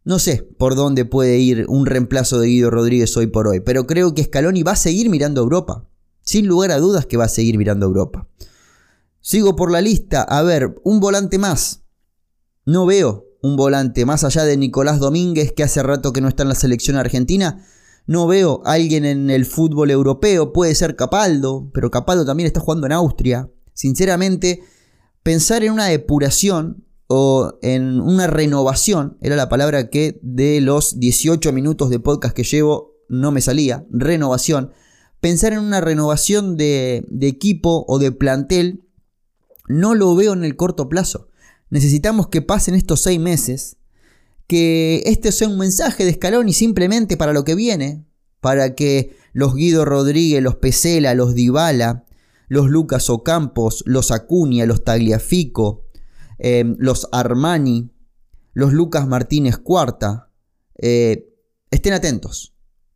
No 0.04 0.18
sé 0.18 0.42
por 0.58 0.74
dónde 0.74 1.04
puede 1.04 1.38
ir 1.38 1.66
un 1.68 1.86
reemplazo 1.86 2.40
de 2.40 2.48
Guido 2.48 2.70
Rodríguez 2.70 3.16
hoy 3.16 3.26
por 3.26 3.48
hoy, 3.48 3.60
pero 3.60 3.86
creo 3.86 4.14
que 4.14 4.24
Scaloni 4.24 4.62
va 4.62 4.72
a 4.72 4.76
seguir 4.76 5.08
mirando 5.08 5.40
a 5.40 5.44
Europa. 5.44 5.88
Sin 6.22 6.46
lugar 6.46 6.70
a 6.72 6.78
dudas 6.78 7.06
que 7.06 7.16
va 7.16 7.24
a 7.24 7.28
seguir 7.28 7.58
mirando 7.58 7.86
a 7.86 7.88
Europa. 7.88 8.28
Sigo 9.20 9.56
por 9.56 9.70
la 9.70 9.80
lista. 9.80 10.22
A 10.22 10.42
ver, 10.42 10.74
un 10.82 11.00
volante 11.00 11.38
más. 11.38 11.82
No 12.66 12.86
veo 12.86 13.26
un 13.42 13.56
volante 13.56 14.06
más 14.06 14.24
allá 14.24 14.44
de 14.44 14.56
Nicolás 14.56 15.00
Domínguez, 15.00 15.52
que 15.52 15.62
hace 15.62 15.82
rato 15.82 16.14
que 16.14 16.22
no 16.22 16.28
está 16.28 16.42
en 16.44 16.48
la 16.48 16.54
selección 16.54 16.96
argentina. 16.96 17.66
No 18.06 18.26
veo 18.26 18.62
a 18.64 18.72
alguien 18.72 19.04
en 19.04 19.30
el 19.30 19.46
fútbol 19.46 19.90
europeo. 19.90 20.52
Puede 20.52 20.74
ser 20.74 20.96
Capaldo, 20.96 21.70
pero 21.72 21.90
Capaldo 21.90 22.24
también 22.24 22.46
está 22.46 22.60
jugando 22.60 22.86
en 22.86 22.92
Austria. 22.92 23.50
Sinceramente, 23.72 24.62
pensar 25.22 25.64
en 25.64 25.72
una 25.72 25.86
depuración 25.86 26.84
o 27.06 27.58
en 27.62 28.00
una 28.00 28.26
renovación, 28.26 29.18
era 29.20 29.36
la 29.36 29.48
palabra 29.48 29.90
que 29.90 30.18
de 30.22 30.60
los 30.60 30.98
18 30.98 31.52
minutos 31.52 31.90
de 31.90 32.00
podcast 32.00 32.34
que 32.34 32.44
llevo 32.44 32.94
no 33.08 33.30
me 33.30 33.40
salía, 33.40 33.86
renovación, 33.90 34.72
pensar 35.20 35.52
en 35.52 35.60
una 35.60 35.80
renovación 35.80 36.56
de, 36.56 37.06
equipo 37.20 37.84
o 37.88 37.98
de 37.98 38.12
plantel, 38.12 38.84
no 39.68 39.94
lo 39.94 40.14
veo 40.14 40.32
en 40.32 40.44
el 40.44 40.56
corto 40.56 40.88
plazo. 40.88 41.28
Necesitamos 41.70 42.28
que 42.28 42.42
pasen 42.42 42.74
estos 42.74 43.02
seis 43.02 43.18
meses, 43.18 43.76
que 44.46 45.02
este 45.06 45.32
sea 45.32 45.48
un 45.48 45.58
mensaje 45.58 46.04
de 46.04 46.10
escalón 46.10 46.48
y 46.48 46.52
simplemente 46.52 47.16
para 47.16 47.32
lo 47.32 47.44
que 47.44 47.54
viene, 47.54 48.04
para 48.40 48.74
que 48.74 49.16
los 49.32 49.54
Guido 49.54 49.84
Rodríguez, 49.84 50.42
los 50.42 50.56
Pesela, 50.56 51.14
los 51.14 51.34
Dybala, 51.34 52.04
los 52.48 52.68
Lucas 52.68 53.08
Ocampos, 53.10 53.82
los 53.86 54.10
Acuña, 54.10 54.66
los 54.66 54.84
Tagliafico, 54.84 55.86
em, 56.38 56.76
los 56.78 57.08
Armani, 57.12 57.90
los 58.52 58.72
Lucas 58.72 59.08
Martínez 59.08 59.56
Cuarta, 59.58 60.30
eh, 60.80 61.28
estén 61.70 61.94
atentos, 61.94 62.54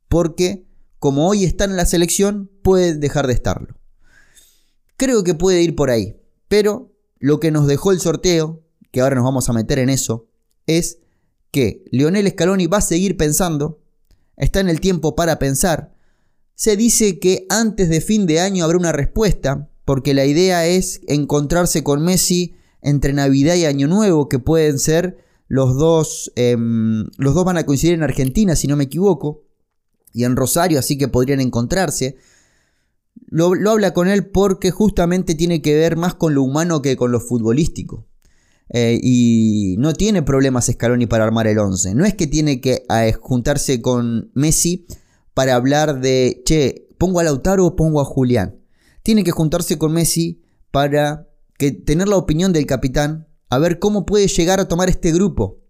porque 0.08 0.66
como 0.98 1.28
hoy 1.28 1.44
están 1.44 1.70
en 1.70 1.76
la 1.76 1.86
selección, 1.86 2.50
puede 2.62 2.94
dejar 2.94 3.26
de 3.26 3.32
estarlo. 3.32 3.78
Creo 4.96 5.22
que 5.22 5.34
puede 5.34 5.62
ir 5.62 5.76
por 5.76 5.90
ahí, 5.90 6.16
pero 6.48 6.92
lo 7.18 7.40
que 7.40 7.50
nos 7.50 7.66
dejó 7.66 7.92
el 7.92 8.00
sorteo, 8.00 8.64
que 8.90 9.00
ahora 9.00 9.16
nos 9.16 9.24
vamos 9.24 9.48
a 9.48 9.52
meter 9.52 9.78
en 9.78 9.90
eso, 9.90 10.28
es 10.66 10.98
que 11.50 11.84
Lionel 11.90 12.28
Scaloni 12.28 12.66
va 12.66 12.78
a 12.78 12.82
seguir 12.82 13.16
pensando, 13.16 13.80
está 14.36 14.60
en 14.60 14.68
el 14.68 14.80
tiempo 14.80 15.14
para 15.14 15.38
pensar, 15.38 15.94
se 16.54 16.76
dice 16.76 17.18
que 17.18 17.46
antes 17.48 17.88
de 17.88 18.00
fin 18.00 18.26
de 18.26 18.40
año 18.40 18.64
habrá 18.64 18.78
una 18.78 18.92
respuesta, 18.92 19.70
porque 19.84 20.12
la 20.12 20.26
idea 20.26 20.66
es 20.66 21.00
encontrarse 21.06 21.82
con 21.82 22.02
Messi 22.02 22.56
entre 22.82 23.12
Navidad 23.12 23.54
y 23.54 23.64
Año 23.64 23.86
Nuevo, 23.86 24.28
que 24.28 24.38
pueden 24.38 24.78
ser 24.78 25.18
los 25.46 25.76
dos, 25.76 26.32
em, 26.36 27.06
los 27.16 27.34
dos 27.34 27.44
van 27.44 27.56
a 27.56 27.64
coincidir 27.64 27.94
en 27.94 28.02
Argentina, 28.02 28.54
si 28.54 28.66
no 28.66 28.76
me 28.76 28.84
equivoco, 28.84 29.44
y 30.12 30.24
en 30.24 30.36
Rosario, 30.36 30.78
así 30.78 30.98
que 30.98 31.08
podrían 31.08 31.40
encontrarse. 31.40 32.16
Lo, 33.28 33.52
habla 33.70 33.94
con 33.94 34.08
él 34.08 34.26
porque 34.26 34.70
justamente 34.70 35.34
tiene 35.34 35.62
que 35.62 35.74
ver 35.74 35.96
más 35.96 36.14
con 36.14 36.34
lo 36.34 36.42
humano 36.42 36.82
que 36.82 36.96
con 36.96 37.12
lo 37.12 37.20
futbolístico. 37.20 38.06
Eh, 38.70 38.98
y 39.02 39.76
no 39.78 39.94
tiene 39.94 40.22
problemas 40.22 40.66
Scaloni 40.66 41.06
para 41.06 41.24
armar 41.24 41.46
el 41.46 41.58
11. 41.58 41.94
No 41.94 42.04
es 42.04 42.14
que 42.14 42.26
tiene 42.26 42.60
que 42.60 42.84
eh, 42.88 43.12
juntarse 43.12 43.80
con 43.80 44.30
Messi 44.34 44.86
para 45.34 45.54
hablar 45.54 46.00
de, 46.00 46.42
che, 46.44 46.88
pongo 46.98 47.20
a 47.20 47.24
Lautaro 47.24 47.66
o 47.66 47.76
pongo 47.76 48.00
a 48.00 48.04
Julián. 48.04 48.56
tiene 49.02 49.24
que 49.24 49.30
juntarse 49.30 49.78
con 49.78 49.92
Messi 49.92 50.42
para 50.70 51.28
que 51.56 51.72
tener 51.72 52.08
la 52.08 52.16
opinión 52.16 52.52
del 52.52 52.66
capitán, 52.66 53.26
a 53.48 53.58
ver 53.58 53.78
cómo 53.78 54.04
puede 54.04 54.28
llegar 54.28 54.60
a 54.60 54.68
tomar 54.68 54.88
este 54.88 55.12
grupo, 55.12 55.60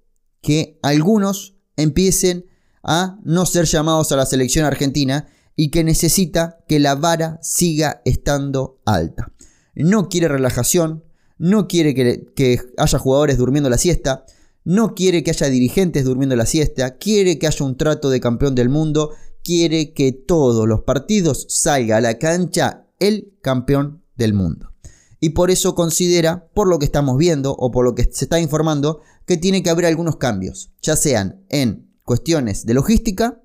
que 0.42 0.78
algunos 0.82 1.56
empiecen 1.76 2.46
a 2.82 3.18
no 3.22 3.46
ser 3.46 3.66
llamados 3.66 4.10
a 4.10 4.16
la 4.16 4.26
selección 4.26 4.64
argentina 4.64 5.28
y 5.54 5.70
que 5.70 5.84
necesita 5.84 6.58
que 6.66 6.78
la 6.78 6.94
vara 6.94 7.38
siga 7.42 8.02
estando 8.04 8.80
alta. 8.84 9.32
No 9.74 10.08
quiere 10.08 10.28
relajación, 10.28 11.04
no 11.38 11.68
quiere 11.68 11.94
que, 11.94 12.60
haya 12.76 12.98
jugadores 12.98 13.38
durmiendo 13.38 13.70
la 13.70 13.78
siesta, 13.78 14.26
no 14.64 14.94
quiere 14.94 15.22
que 15.22 15.30
haya 15.30 15.48
dirigentes 15.48 16.04
durmiendo 16.04 16.36
la 16.36 16.46
siesta, 16.46 16.98
quiere 16.98 17.38
que 17.38 17.46
haya 17.46 17.64
un 17.64 17.76
trato 17.76 18.10
de 18.10 18.20
campeón 18.20 18.54
del 18.54 18.68
mundo, 18.68 19.12
quiere 19.42 19.92
que 19.94 20.12
todos 20.12 20.68
los 20.68 20.82
partidos 20.82 21.46
salga 21.48 21.96
a 21.96 22.00
la 22.00 22.18
cancha 22.18 22.86
el 22.98 23.32
campeón 23.40 24.02
del 24.16 24.34
mundo. 24.34 24.72
Y 25.20 25.30
por 25.30 25.50
eso 25.50 25.74
considera, 25.74 26.48
por 26.54 26.68
lo 26.68 26.78
que 26.78 26.84
estamos 26.84 27.16
viendo 27.16 27.52
o 27.52 27.70
por 27.70 27.84
lo 27.84 27.94
que 27.94 28.04
se 28.04 28.26
está 28.26 28.38
informando, 28.40 29.00
que 29.26 29.36
tiene 29.36 29.62
que 29.62 29.70
haber 29.70 29.86
algunos 29.86 30.16
cambios, 30.16 30.70
ya 30.82 30.96
sean 30.96 31.44
en 31.48 31.90
cuestiones 32.04 32.66
de 32.66 32.74
logística, 32.74 33.42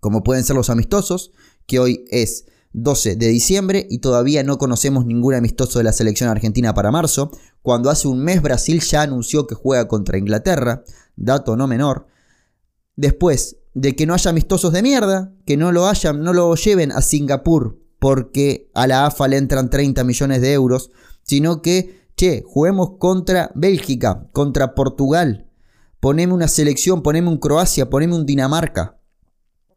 como 0.00 0.22
pueden 0.22 0.44
ser 0.44 0.56
los 0.56 0.70
amistosos, 0.70 1.32
que 1.66 1.78
hoy 1.78 2.04
es 2.10 2.46
12 2.72 3.16
de 3.16 3.28
diciembre 3.28 3.86
y 3.88 3.98
todavía 3.98 4.42
no 4.42 4.58
conocemos 4.58 5.06
ningún 5.06 5.34
amistoso 5.34 5.78
de 5.78 5.84
la 5.84 5.92
selección 5.92 6.28
argentina 6.28 6.74
para 6.74 6.90
marzo, 6.90 7.30
cuando 7.62 7.90
hace 7.90 8.08
un 8.08 8.20
mes 8.20 8.42
Brasil 8.42 8.80
ya 8.80 9.02
anunció 9.02 9.46
que 9.46 9.54
juega 9.54 9.88
contra 9.88 10.18
Inglaterra, 10.18 10.84
dato 11.16 11.56
no 11.56 11.66
menor. 11.66 12.06
Después 12.96 13.56
de 13.74 13.94
que 13.94 14.06
no 14.06 14.14
haya 14.14 14.30
amistosos 14.30 14.72
de 14.72 14.82
mierda, 14.82 15.32
que 15.46 15.56
no 15.56 15.72
lo 15.72 15.86
hayan, 15.86 16.22
no 16.22 16.32
lo 16.32 16.54
lleven 16.54 16.92
a 16.92 17.00
Singapur 17.00 17.78
porque 17.98 18.70
a 18.74 18.86
la 18.86 19.06
AFA 19.06 19.28
le 19.28 19.36
entran 19.36 19.70
30 19.70 20.04
millones 20.04 20.40
de 20.40 20.52
euros, 20.52 20.90
sino 21.22 21.62
que, 21.62 22.08
che, 22.16 22.44
juguemos 22.46 22.92
contra 22.98 23.50
Bélgica, 23.54 24.28
contra 24.32 24.74
Portugal, 24.74 25.50
poneme 26.00 26.32
una 26.32 26.48
selección, 26.48 27.02
poneme 27.02 27.28
un 27.28 27.38
Croacia, 27.38 27.90
poneme 27.90 28.14
un 28.14 28.26
Dinamarca. 28.26 28.98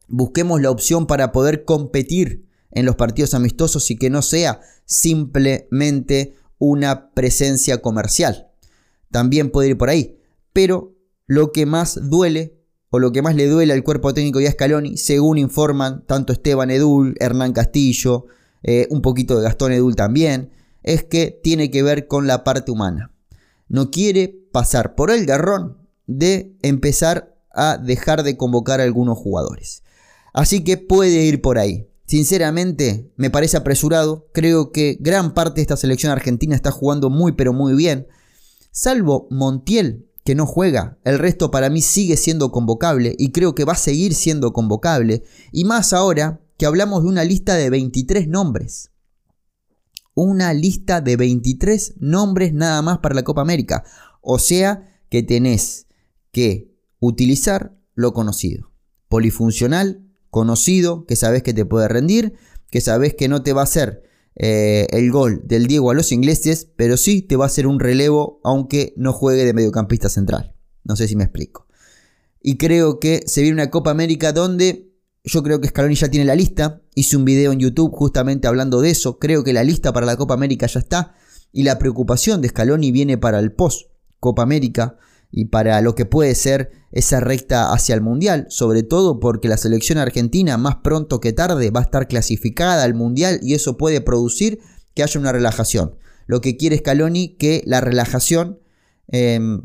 Busquemos 0.07 0.61
la 0.61 0.71
opción 0.71 1.07
para 1.07 1.31
poder 1.31 1.65
competir 1.65 2.45
en 2.71 2.85
los 2.85 2.95
partidos 2.95 3.33
amistosos 3.33 3.89
y 3.91 3.97
que 3.97 4.09
no 4.09 4.21
sea 4.21 4.61
simplemente 4.85 6.35
una 6.57 7.11
presencia 7.11 7.81
comercial. 7.81 8.49
También 9.11 9.51
puede 9.51 9.69
ir 9.69 9.77
por 9.77 9.89
ahí. 9.89 10.17
Pero 10.53 10.95
lo 11.27 11.51
que 11.51 11.65
más 11.65 11.99
duele 12.09 12.57
o 12.89 12.99
lo 12.99 13.11
que 13.11 13.21
más 13.21 13.35
le 13.35 13.47
duele 13.47 13.73
al 13.73 13.83
cuerpo 13.83 14.13
técnico 14.13 14.39
de 14.39 14.51
Scaloni, 14.51 14.97
según 14.97 15.37
informan 15.37 16.05
tanto 16.05 16.33
Esteban 16.33 16.71
Edul, 16.71 17.15
Hernán 17.19 17.53
Castillo, 17.53 18.25
eh, 18.63 18.87
un 18.89 19.01
poquito 19.01 19.37
de 19.37 19.43
Gastón 19.43 19.71
Edul 19.71 19.95
también, 19.95 20.51
es 20.83 21.03
que 21.03 21.39
tiene 21.43 21.71
que 21.71 21.83
ver 21.83 22.07
con 22.07 22.27
la 22.27 22.43
parte 22.43 22.71
humana. 22.71 23.11
No 23.69 23.91
quiere 23.91 24.27
pasar 24.51 24.95
por 24.95 25.09
el 25.09 25.25
garrón 25.25 25.77
de 26.05 26.57
empezar 26.61 27.37
a 27.53 27.77
dejar 27.77 28.23
de 28.23 28.35
convocar 28.35 28.81
a 28.81 28.83
algunos 28.83 29.17
jugadores. 29.17 29.83
Así 30.33 30.63
que 30.63 30.77
puede 30.77 31.23
ir 31.23 31.41
por 31.41 31.57
ahí. 31.57 31.87
Sinceramente, 32.11 33.09
me 33.15 33.29
parece 33.29 33.55
apresurado. 33.55 34.27
Creo 34.33 34.73
que 34.73 34.97
gran 34.99 35.33
parte 35.33 35.55
de 35.55 35.61
esta 35.61 35.77
selección 35.77 36.11
argentina 36.11 36.53
está 36.53 36.69
jugando 36.69 37.09
muy 37.09 37.31
pero 37.31 37.53
muy 37.53 37.73
bien. 37.73 38.05
Salvo 38.69 39.29
Montiel, 39.31 40.09
que 40.25 40.35
no 40.35 40.45
juega. 40.45 40.99
El 41.05 41.19
resto 41.19 41.51
para 41.51 41.69
mí 41.69 41.81
sigue 41.81 42.17
siendo 42.17 42.51
convocable 42.51 43.15
y 43.17 43.31
creo 43.31 43.55
que 43.55 43.63
va 43.63 43.71
a 43.71 43.77
seguir 43.77 44.13
siendo 44.13 44.51
convocable. 44.51 45.23
Y 45.53 45.63
más 45.63 45.93
ahora 45.93 46.41
que 46.57 46.65
hablamos 46.65 47.03
de 47.03 47.07
una 47.07 47.23
lista 47.23 47.55
de 47.55 47.69
23 47.69 48.27
nombres. 48.27 48.91
Una 50.13 50.53
lista 50.53 50.99
de 50.99 51.15
23 51.15 51.93
nombres 52.01 52.53
nada 52.53 52.81
más 52.81 52.97
para 52.97 53.15
la 53.15 53.23
Copa 53.23 53.39
América. 53.39 53.85
O 54.19 54.37
sea 54.37 54.99
que 55.07 55.23
tenés 55.23 55.87
que 56.33 56.75
utilizar 56.99 57.73
lo 57.95 58.11
conocido. 58.11 58.73
Polifuncional, 59.07 60.10
conocido, 60.31 61.05
que 61.05 61.15
sabes 61.15 61.43
que 61.43 61.53
te 61.53 61.65
puede 61.65 61.87
rendir, 61.87 62.33
que 62.71 62.81
sabes 62.81 63.13
que 63.13 63.27
no 63.27 63.43
te 63.43 63.53
va 63.53 63.61
a 63.61 63.65
hacer 63.65 64.01
eh, 64.35 64.87
el 64.91 65.11
gol 65.11 65.43
del 65.45 65.67
Diego 65.67 65.91
a 65.91 65.93
los 65.93 66.11
ingleses, 66.11 66.69
pero 66.75 66.97
sí 66.97 67.21
te 67.21 67.35
va 67.35 67.45
a 67.45 67.47
hacer 67.47 67.67
un 67.67 67.79
relevo 67.79 68.39
aunque 68.43 68.93
no 68.97 69.13
juegue 69.13 69.45
de 69.45 69.53
mediocampista 69.53 70.09
central. 70.09 70.55
No 70.83 70.95
sé 70.95 71.07
si 71.07 71.15
me 71.15 71.25
explico. 71.25 71.67
Y 72.41 72.57
creo 72.57 72.99
que 72.99 73.23
se 73.27 73.41
viene 73.41 73.55
una 73.55 73.69
Copa 73.69 73.91
América 73.91 74.31
donde 74.31 74.89
yo 75.23 75.43
creo 75.43 75.61
que 75.61 75.67
Scaloni 75.67 75.95
ya 75.95 76.09
tiene 76.09 76.25
la 76.25 76.33
lista. 76.33 76.81
Hice 76.95 77.17
un 77.17 77.25
video 77.25 77.51
en 77.51 77.59
YouTube 77.59 77.93
justamente 77.93 78.47
hablando 78.47 78.81
de 78.81 78.89
eso. 78.89 79.19
Creo 79.19 79.43
que 79.43 79.53
la 79.53 79.63
lista 79.63 79.93
para 79.93 80.07
la 80.07 80.15
Copa 80.15 80.33
América 80.33 80.65
ya 80.65 80.79
está. 80.79 81.13
Y 81.51 81.63
la 81.63 81.77
preocupación 81.77 82.41
de 82.41 82.47
Scaloni 82.47 82.91
viene 82.91 83.17
para 83.17 83.37
el 83.37 83.51
post 83.51 83.91
Copa 84.19 84.41
América 84.41 84.97
y 85.31 85.45
para 85.45 85.79
lo 85.81 85.95
que 85.95 86.05
puede 86.05 86.35
ser 86.35 86.71
esa 86.91 87.21
recta 87.21 87.71
hacia 87.71 87.95
el 87.95 88.01
Mundial, 88.01 88.47
sobre 88.49 88.83
todo 88.83 89.19
porque 89.19 89.47
la 89.47 89.57
selección 89.57 89.97
argentina 89.97 90.57
más 90.57 90.77
pronto 90.77 91.21
que 91.21 91.31
tarde 91.31 91.71
va 91.71 91.79
a 91.79 91.83
estar 91.83 92.07
clasificada 92.07 92.83
al 92.83 92.93
Mundial 92.93 93.39
y 93.41 93.53
eso 93.53 93.77
puede 93.77 94.01
producir 94.01 94.59
que 94.93 95.03
haya 95.03 95.19
una 95.19 95.31
relajación. 95.31 95.95
Lo 96.27 96.41
que 96.41 96.57
quiere 96.57 96.77
Scaloni 96.77 97.37
que 97.37 97.63
la 97.65 97.81
relajación 97.81 98.59
em, 99.07 99.61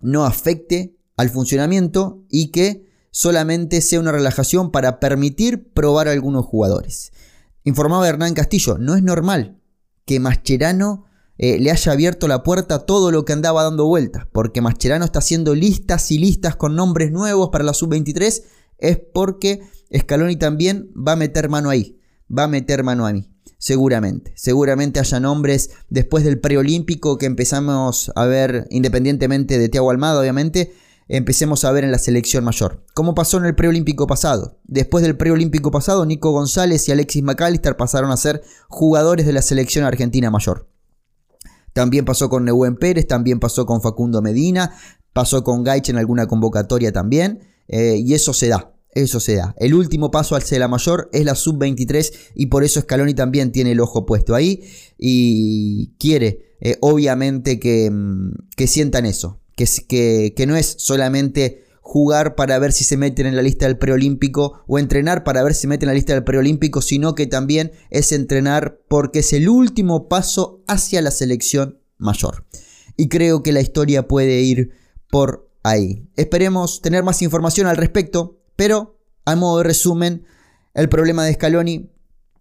no 0.00 0.24
afecte 0.24 0.96
al 1.16 1.30
funcionamiento 1.30 2.24
y 2.28 2.50
que 2.50 2.86
solamente 3.10 3.80
sea 3.80 4.00
una 4.00 4.12
relajación 4.12 4.70
para 4.70 5.00
permitir 5.00 5.72
probar 5.72 6.08
a 6.08 6.12
algunos 6.12 6.44
jugadores. 6.44 7.12
Informaba 7.64 8.08
Hernán 8.08 8.34
Castillo, 8.34 8.76
no 8.78 8.96
es 8.96 9.02
normal 9.02 9.58
que 10.04 10.20
Mascherano 10.20 11.06
eh, 11.38 11.58
le 11.58 11.70
haya 11.70 11.92
abierto 11.92 12.28
la 12.28 12.42
puerta 12.42 12.76
a 12.76 12.78
todo 12.80 13.10
lo 13.10 13.24
que 13.24 13.32
andaba 13.32 13.62
dando 13.62 13.86
vueltas, 13.86 14.26
porque 14.32 14.60
Mascherano 14.60 15.04
está 15.04 15.18
haciendo 15.18 15.54
listas 15.54 16.10
y 16.10 16.18
listas 16.18 16.56
con 16.56 16.76
nombres 16.76 17.12
nuevos 17.12 17.50
para 17.50 17.64
la 17.64 17.74
sub-23, 17.74 18.42
es 18.78 19.00
porque 19.12 19.60
Scaloni 19.94 20.36
también 20.36 20.90
va 20.96 21.12
a 21.12 21.16
meter 21.16 21.48
mano 21.48 21.70
ahí, 21.70 21.98
va 22.26 22.44
a 22.44 22.48
meter 22.48 22.82
mano 22.82 23.06
a 23.06 23.12
mí, 23.12 23.28
seguramente. 23.58 24.32
Seguramente 24.36 25.00
haya 25.00 25.20
nombres 25.20 25.70
después 25.88 26.24
del 26.24 26.40
preolímpico 26.40 27.18
que 27.18 27.26
empezamos 27.26 28.12
a 28.14 28.24
ver, 28.24 28.66
independientemente 28.70 29.58
de 29.58 29.68
Tiago 29.68 29.90
Almada, 29.90 30.20
obviamente, 30.20 30.72
empecemos 31.08 31.64
a 31.64 31.70
ver 31.70 31.84
en 31.84 31.92
la 31.92 31.98
selección 31.98 32.44
mayor. 32.44 32.82
Como 32.94 33.14
pasó 33.14 33.38
en 33.38 33.44
el 33.44 33.54
preolímpico 33.54 34.06
pasado. 34.06 34.58
Después 34.64 35.04
del 35.04 35.16
preolímpico 35.16 35.70
pasado, 35.70 36.04
Nico 36.04 36.32
González 36.32 36.88
y 36.88 36.92
Alexis 36.92 37.22
McAllister 37.22 37.76
pasaron 37.76 38.10
a 38.10 38.16
ser 38.16 38.42
jugadores 38.68 39.26
de 39.26 39.32
la 39.32 39.42
selección 39.42 39.84
argentina 39.84 40.30
mayor. 40.30 40.68
También 41.76 42.06
pasó 42.06 42.30
con 42.30 42.46
Nehuen 42.46 42.76
Pérez, 42.76 43.06
también 43.06 43.38
pasó 43.38 43.66
con 43.66 43.82
Facundo 43.82 44.22
Medina, 44.22 44.72
pasó 45.12 45.44
con 45.44 45.62
Gaich 45.62 45.90
en 45.90 45.98
alguna 45.98 46.26
convocatoria 46.26 46.90
también. 46.90 47.40
Eh, 47.68 47.98
y 48.02 48.14
eso 48.14 48.32
se 48.32 48.48
da, 48.48 48.72
eso 48.92 49.20
se 49.20 49.36
da. 49.36 49.54
El 49.58 49.74
último 49.74 50.10
paso 50.10 50.36
al 50.36 50.42
la 50.52 50.68
mayor 50.68 51.10
es 51.12 51.26
la 51.26 51.34
sub-23 51.34 52.12
y 52.34 52.46
por 52.46 52.64
eso 52.64 52.80
Scaloni 52.80 53.12
también 53.12 53.52
tiene 53.52 53.72
el 53.72 53.80
ojo 53.80 54.06
puesto 54.06 54.34
ahí 54.34 54.64
y 54.96 55.88
quiere, 55.98 56.56
eh, 56.62 56.78
obviamente, 56.80 57.60
que, 57.60 57.90
mm, 57.90 58.32
que, 58.56 58.66
sientan 58.66 59.04
eso. 59.04 59.42
Que, 59.54 59.66
que, 59.86 60.32
que 60.34 60.46
no 60.46 60.56
es 60.56 60.76
solamente 60.78 61.65
jugar 61.86 62.34
para 62.34 62.58
ver 62.58 62.72
si 62.72 62.82
se 62.82 62.96
meten 62.96 63.26
en 63.26 63.36
la 63.36 63.42
lista 63.42 63.66
del 63.66 63.78
preolímpico 63.78 64.64
o 64.66 64.80
entrenar 64.80 65.22
para 65.22 65.44
ver 65.44 65.54
si 65.54 65.62
se 65.62 65.66
meten 65.68 65.88
en 65.88 65.92
la 65.92 65.94
lista 65.94 66.14
del 66.14 66.24
preolímpico, 66.24 66.82
sino 66.82 67.14
que 67.14 67.28
también 67.28 67.70
es 67.90 68.10
entrenar 68.10 68.80
porque 68.88 69.20
es 69.20 69.32
el 69.32 69.48
último 69.48 70.08
paso 70.08 70.64
hacia 70.66 71.00
la 71.00 71.12
selección 71.12 71.78
mayor. 71.96 72.44
Y 72.96 73.08
creo 73.08 73.44
que 73.44 73.52
la 73.52 73.60
historia 73.60 74.08
puede 74.08 74.40
ir 74.40 74.72
por 75.12 75.48
ahí. 75.62 76.10
Esperemos 76.16 76.82
tener 76.82 77.04
más 77.04 77.22
información 77.22 77.68
al 77.68 77.76
respecto, 77.76 78.40
pero 78.56 78.98
a 79.24 79.36
modo 79.36 79.58
de 79.58 79.64
resumen, 79.64 80.24
el 80.74 80.88
problema 80.88 81.24
de 81.24 81.34
Scaloni 81.34 81.92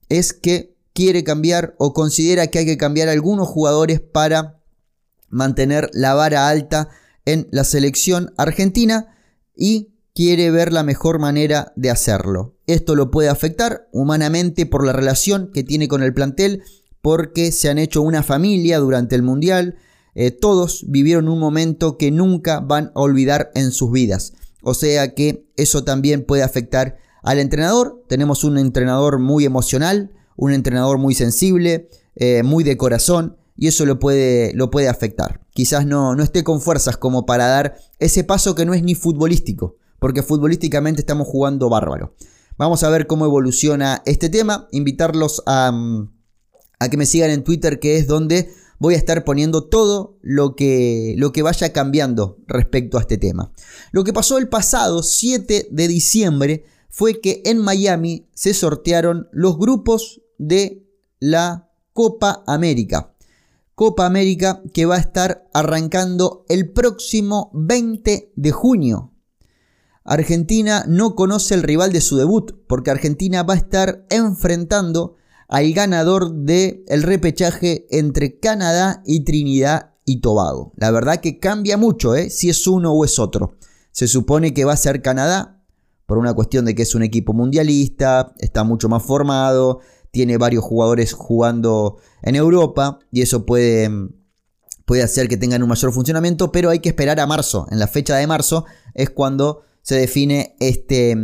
es 0.09 0.33
que 0.33 0.75
quiere 0.93 1.23
cambiar 1.23 1.75
o 1.77 1.93
considera 1.93 2.47
que 2.47 2.57
hay 2.57 2.65
que 2.65 2.77
cambiar 2.77 3.09
algunos 3.09 3.47
jugadores 3.47 3.99
para 3.99 4.59
mantener 5.29 5.91
la 5.93 6.15
vara 6.15 6.49
alta 6.49 6.89
en 7.25 7.47
la 7.51 7.63
selección 7.63 8.33
argentina 8.37 9.11
y 9.55 9.89
quiere 10.13 10.49
ver 10.49 10.71
la 10.71 10.83
mejor 10.83 11.19
manera 11.19 11.73
de 11.75 11.89
hacerlo. 11.89 12.55
Esto 12.67 12.95
lo 12.95 13.11
puede 13.11 13.29
afectar 13.29 13.87
humanamente 13.91 14.65
por 14.65 14.85
la 14.85 14.93
relación 14.93 15.51
que 15.53 15.63
tiene 15.63 15.87
con 15.87 16.01
el 16.01 16.13
plantel, 16.13 16.63
porque 17.01 17.51
se 17.51 17.69
han 17.69 17.77
hecho 17.77 18.01
una 18.01 18.23
familia 18.23 18.79
durante 18.79 19.15
el 19.15 19.21
Mundial. 19.21 19.75
Eh, 20.15 20.31
todos 20.31 20.85
vivieron 20.87 21.27
un 21.27 21.39
momento 21.39 21.97
que 21.97 22.09
nunca 22.09 22.61
van 22.61 22.91
a 22.95 23.01
olvidar 23.01 23.51
en 23.53 23.71
sus 23.71 23.91
vidas. 23.91 24.33
O 24.63 24.73
sea 24.73 25.13
que 25.13 25.45
eso 25.57 25.83
también 25.83 26.25
puede 26.25 26.41
afectar 26.41 26.97
al 27.21 27.39
entrenador. 27.39 28.01
Tenemos 28.07 28.43
un 28.43 28.57
entrenador 28.57 29.19
muy 29.19 29.45
emocional, 29.45 30.11
un 30.35 30.53
entrenador 30.53 30.97
muy 30.97 31.13
sensible, 31.13 31.89
eh, 32.15 32.41
muy 32.43 32.63
de 32.63 32.77
corazón 32.77 33.37
y 33.57 33.67
eso 33.67 33.85
lo 33.85 33.99
puede, 33.99 34.53
lo 34.53 34.71
puede 34.71 34.87
afectar. 34.87 35.44
Quizás 35.55 35.85
no, 35.85 36.17
no 36.17 36.21
esté 36.21 36.43
con 36.43 36.59
fuerzas 36.59 36.97
como 36.97 37.25
para 37.25 37.47
dar 37.47 37.77
ese 37.99 38.25
paso 38.25 38.55
que 38.55 38.65
no 38.65 38.73
es 38.73 38.83
ni 38.83 38.93
futbolístico, 38.93 39.77
porque 39.99 40.21
futbolísticamente 40.21 40.99
estamos 40.99 41.29
jugando 41.29 41.69
bárbaro. 41.69 42.13
Vamos 42.57 42.83
a 42.83 42.89
ver 42.89 43.07
cómo 43.07 43.23
evoluciona 43.23 44.03
este 44.05 44.27
tema, 44.27 44.67
invitarlos 44.73 45.43
a, 45.45 45.71
mm, 45.71 46.11
a 46.79 46.89
que 46.89 46.97
me 46.97 47.05
sigan 47.05 47.29
en 47.29 47.45
Twitter, 47.45 47.79
que 47.79 47.95
es 47.95 48.05
donde 48.05 48.53
voy 48.79 48.95
a 48.95 48.97
estar 48.97 49.23
poniendo 49.23 49.63
todo 49.63 50.17
lo 50.21 50.57
que, 50.57 51.15
lo 51.15 51.31
que 51.31 51.41
vaya 51.41 51.71
cambiando 51.71 52.37
respecto 52.47 52.97
a 52.97 53.01
este 53.01 53.17
tema. 53.17 53.53
Lo 53.93 54.03
que 54.03 54.11
pasó 54.11 54.37
el 54.37 54.49
pasado 54.49 55.03
7 55.03 55.69
de 55.71 55.87
diciembre 55.87 56.65
fue 56.89 57.21
que 57.21 57.41
en 57.45 57.59
Miami 57.59 58.27
se 58.33 58.53
sortearon 58.53 59.29
los 59.31 59.57
grupos 59.57 60.19
de 60.37 60.85
la 61.19 61.69
Copa 61.93 62.43
América. 62.45 63.14
Copa 63.75 64.05
América 64.05 64.63
que 64.73 64.85
va 64.85 64.95
a 64.95 64.99
estar 64.99 65.47
arrancando 65.53 66.45
el 66.47 66.71
próximo 66.71 67.51
20 67.53 68.31
de 68.33 68.51
junio. 68.51 69.11
Argentina 70.05 70.85
no 70.87 71.15
conoce 71.15 71.55
el 71.55 71.63
rival 71.63 71.91
de 71.91 71.99
su 71.99 72.15
debut 72.15 72.53
porque 72.67 72.91
Argentina 72.91 73.43
va 73.43 73.55
a 73.55 73.57
estar 73.57 74.05
enfrentando 74.09 75.15
al 75.49 75.73
ganador 75.73 76.31
del 76.33 76.83
el 76.87 77.03
repechaje 77.03 77.85
entre 77.89 78.39
Canadá 78.39 79.03
y 79.05 79.25
Trinidad 79.25 79.93
y 80.05 80.21
Tobago. 80.21 80.71
La 80.77 80.91
verdad 80.91 81.17
que 81.17 81.39
cambia 81.39 81.75
mucho 81.77 82.15
¿eh? 82.15 82.29
si 82.29 82.49
es 82.49 82.65
uno 82.67 82.93
o 82.93 83.03
es 83.03 83.19
otro. 83.19 83.57
Se 83.91 84.07
supone 84.07 84.53
que 84.53 84.63
va 84.63 84.73
a 84.73 84.77
ser 84.77 85.01
Canadá 85.01 85.63
por 86.05 86.17
una 86.17 86.33
cuestión 86.33 86.65
de 86.65 86.75
que 86.75 86.83
es 86.83 86.95
un 86.95 87.03
equipo 87.03 87.33
mundialista, 87.33 88.33
está 88.37 88.63
mucho 88.63 88.87
más 88.89 89.03
formado, 89.03 89.79
tiene 90.15 90.37
varios 90.37 90.63
jugadores 90.63 91.11
jugando 91.11 91.97
en 92.21 92.35
Europa 92.35 92.99
y 93.11 93.21
eso 93.21 93.45
puede, 93.45 93.91
puede 94.85 95.03
hacer 95.03 95.27
que 95.27 95.35
tengan 95.35 95.61
un 95.61 95.67
mayor 95.67 95.91
funcionamiento, 95.91 96.53
pero 96.53 96.69
hay 96.69 96.79
que 96.79 96.87
esperar 96.87 97.19
a 97.19 97.27
marzo. 97.27 97.67
En 97.69 97.79
la 97.79 97.87
fecha 97.87 98.15
de 98.15 98.25
marzo 98.25 98.63
es 98.93 99.09
cuando 99.09 99.63
se 99.81 99.95
define 99.95 100.55
este, 100.61 101.17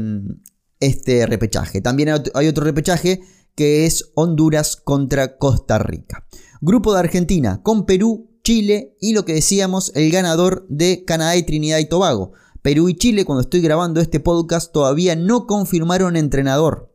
este 0.82 1.26
repechaje. 1.26 1.80
También 1.80 2.10
hay 2.34 2.48
otro 2.50 2.66
repechaje 2.66 3.22
que 3.56 3.86
es 3.86 4.12
Honduras 4.14 4.76
contra 4.76 5.38
Costa 5.38 5.80
Rica. 5.80 6.28
Grupo 6.60 6.92
de 6.92 7.00
Argentina 7.00 7.62
con 7.64 7.86
Perú, 7.86 8.30
Chile 8.44 8.98
y 9.00 9.14
lo 9.14 9.24
que 9.24 9.36
decíamos, 9.36 9.94
el 9.96 10.12
ganador 10.12 10.66
de 10.68 11.06
Canadá 11.06 11.38
y 11.38 11.44
Trinidad 11.44 11.80
y 11.80 11.88
Tobago. 11.88 12.34
Perú 12.62 12.90
y 12.90 12.96
Chile, 12.96 13.24
cuando 13.24 13.44
estoy 13.44 13.62
grabando 13.62 14.02
este 14.02 14.20
podcast, 14.20 14.74
todavía 14.74 15.16
no 15.16 15.48
confirmaron 15.48 16.18
entrenador. 16.18 16.91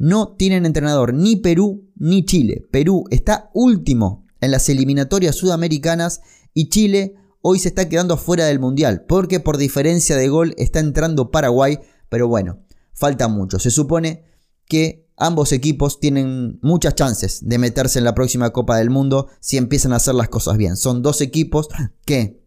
No 0.00 0.34
tienen 0.34 0.64
entrenador 0.64 1.12
ni 1.12 1.36
Perú 1.36 1.92
ni 1.94 2.24
Chile. 2.24 2.66
Perú 2.70 3.04
está 3.10 3.50
último 3.52 4.24
en 4.40 4.50
las 4.50 4.70
eliminatorias 4.70 5.36
sudamericanas 5.36 6.22
y 6.54 6.70
Chile 6.70 7.16
hoy 7.42 7.58
se 7.58 7.68
está 7.68 7.86
quedando 7.90 8.16
fuera 8.16 8.46
del 8.46 8.60
Mundial 8.60 9.04
porque 9.06 9.40
por 9.40 9.58
diferencia 9.58 10.16
de 10.16 10.28
gol 10.28 10.54
está 10.56 10.80
entrando 10.80 11.30
Paraguay, 11.30 11.80
pero 12.08 12.28
bueno, 12.28 12.64
falta 12.94 13.28
mucho. 13.28 13.58
Se 13.58 13.70
supone 13.70 14.24
que 14.64 15.06
ambos 15.18 15.52
equipos 15.52 16.00
tienen 16.00 16.58
muchas 16.62 16.94
chances 16.94 17.46
de 17.46 17.58
meterse 17.58 17.98
en 17.98 18.06
la 18.06 18.14
próxima 18.14 18.54
Copa 18.54 18.78
del 18.78 18.88
Mundo 18.88 19.28
si 19.40 19.58
empiezan 19.58 19.92
a 19.92 19.96
hacer 19.96 20.14
las 20.14 20.30
cosas 20.30 20.56
bien. 20.56 20.78
Son 20.78 21.02
dos 21.02 21.20
equipos 21.20 21.68
que, 22.06 22.42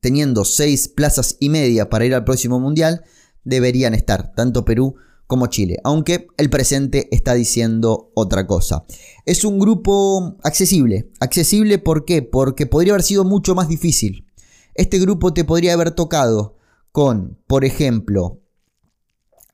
teniendo 0.00 0.46
seis 0.46 0.88
plazas 0.88 1.36
y 1.40 1.50
media 1.50 1.90
para 1.90 2.06
ir 2.06 2.14
al 2.14 2.24
próximo 2.24 2.58
Mundial, 2.58 3.04
deberían 3.44 3.92
estar, 3.92 4.32
tanto 4.32 4.64
Perú 4.64 4.96
como 5.26 5.46
Chile, 5.46 5.78
aunque 5.84 6.26
el 6.36 6.50
presente 6.50 7.08
está 7.10 7.34
diciendo 7.34 8.10
otra 8.14 8.46
cosa. 8.46 8.84
Es 9.24 9.44
un 9.44 9.58
grupo 9.58 10.36
accesible, 10.42 11.10
accesible 11.20 11.78
¿por 11.78 12.04
qué? 12.04 12.22
Porque 12.22 12.66
podría 12.66 12.92
haber 12.92 13.02
sido 13.02 13.24
mucho 13.24 13.54
más 13.54 13.68
difícil. 13.68 14.26
Este 14.74 14.98
grupo 14.98 15.32
te 15.32 15.44
podría 15.44 15.74
haber 15.74 15.92
tocado 15.92 16.56
con, 16.92 17.38
por 17.46 17.64
ejemplo, 17.64 18.40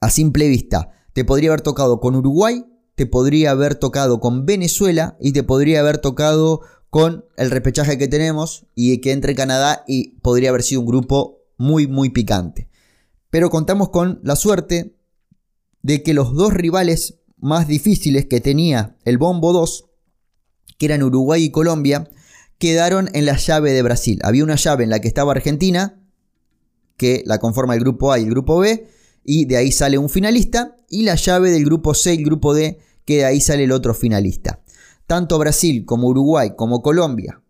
a 0.00 0.10
simple 0.10 0.48
vista, 0.48 0.90
te 1.12 1.24
podría 1.24 1.50
haber 1.50 1.60
tocado 1.60 2.00
con 2.00 2.16
Uruguay, 2.16 2.64
te 2.94 3.06
podría 3.06 3.52
haber 3.52 3.76
tocado 3.76 4.20
con 4.20 4.46
Venezuela 4.46 5.16
y 5.20 5.32
te 5.32 5.42
podría 5.42 5.80
haber 5.80 5.98
tocado 5.98 6.60
con 6.90 7.24
el 7.36 7.50
repechaje 7.50 7.96
que 7.96 8.08
tenemos 8.08 8.66
y 8.74 9.00
que 9.00 9.12
entre 9.12 9.34
Canadá 9.34 9.84
y 9.86 10.18
podría 10.20 10.50
haber 10.50 10.62
sido 10.62 10.80
un 10.80 10.86
grupo 10.86 11.38
muy 11.56 11.86
muy 11.86 12.10
picante. 12.10 12.68
Pero 13.30 13.48
contamos 13.48 13.90
con 13.90 14.20
la 14.24 14.36
suerte 14.36 14.96
de 15.82 16.02
que 16.02 16.14
los 16.14 16.34
dos 16.34 16.52
rivales 16.52 17.20
más 17.38 17.66
difíciles 17.66 18.26
que 18.26 18.40
tenía 18.40 18.96
el 19.04 19.18
Bombo 19.18 19.52
2, 19.52 19.86
que 20.78 20.86
eran 20.86 21.02
Uruguay 21.02 21.44
y 21.44 21.50
Colombia, 21.50 22.08
quedaron 22.58 23.08
en 23.14 23.26
la 23.26 23.36
llave 23.36 23.72
de 23.72 23.82
Brasil. 23.82 24.20
Había 24.22 24.44
una 24.44 24.56
llave 24.56 24.84
en 24.84 24.90
la 24.90 25.00
que 25.00 25.08
estaba 25.08 25.32
Argentina, 25.32 26.00
que 26.96 27.22
la 27.24 27.38
conforma 27.38 27.74
el 27.74 27.80
grupo 27.80 28.12
A 28.12 28.18
y 28.18 28.24
el 28.24 28.30
grupo 28.30 28.58
B, 28.58 28.86
y 29.24 29.46
de 29.46 29.56
ahí 29.56 29.72
sale 29.72 29.98
un 29.98 30.10
finalista, 30.10 30.76
y 30.88 31.02
la 31.02 31.14
llave 31.14 31.50
del 31.50 31.64
grupo 31.64 31.94
C 31.94 32.14
y 32.14 32.18
el 32.18 32.24
grupo 32.24 32.52
D, 32.54 32.78
que 33.04 33.18
de 33.18 33.24
ahí 33.24 33.40
sale 33.40 33.64
el 33.64 33.72
otro 33.72 33.94
finalista. 33.94 34.62
Tanto 35.06 35.38
Brasil 35.38 35.84
como 35.84 36.08
Uruguay 36.08 36.52
como 36.56 36.82
Colombia 36.82 37.42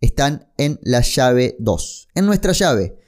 están 0.00 0.48
en 0.58 0.78
la 0.82 1.00
llave 1.00 1.56
2. 1.58 2.08
En 2.14 2.26
nuestra 2.26 2.52
llave 2.52 2.98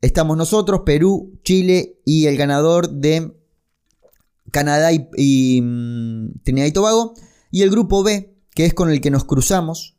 estamos 0.00 0.36
nosotros, 0.36 0.80
Perú, 0.84 1.38
Chile 1.44 2.00
y 2.04 2.26
el 2.26 2.36
ganador 2.36 2.90
de 2.90 3.32
Canadá 4.52 4.90
y, 4.92 5.60
mm, 5.60 6.42
Trinidad 6.44 6.66
y 6.66 6.72
Tobago. 6.72 7.14
Y 7.50 7.62
el 7.62 7.70
grupo 7.70 8.04
B, 8.04 8.36
que 8.54 8.64
es 8.64 8.74
con 8.74 8.90
el 8.90 9.00
que 9.00 9.10
nos 9.10 9.24
cruzamos, 9.24 9.96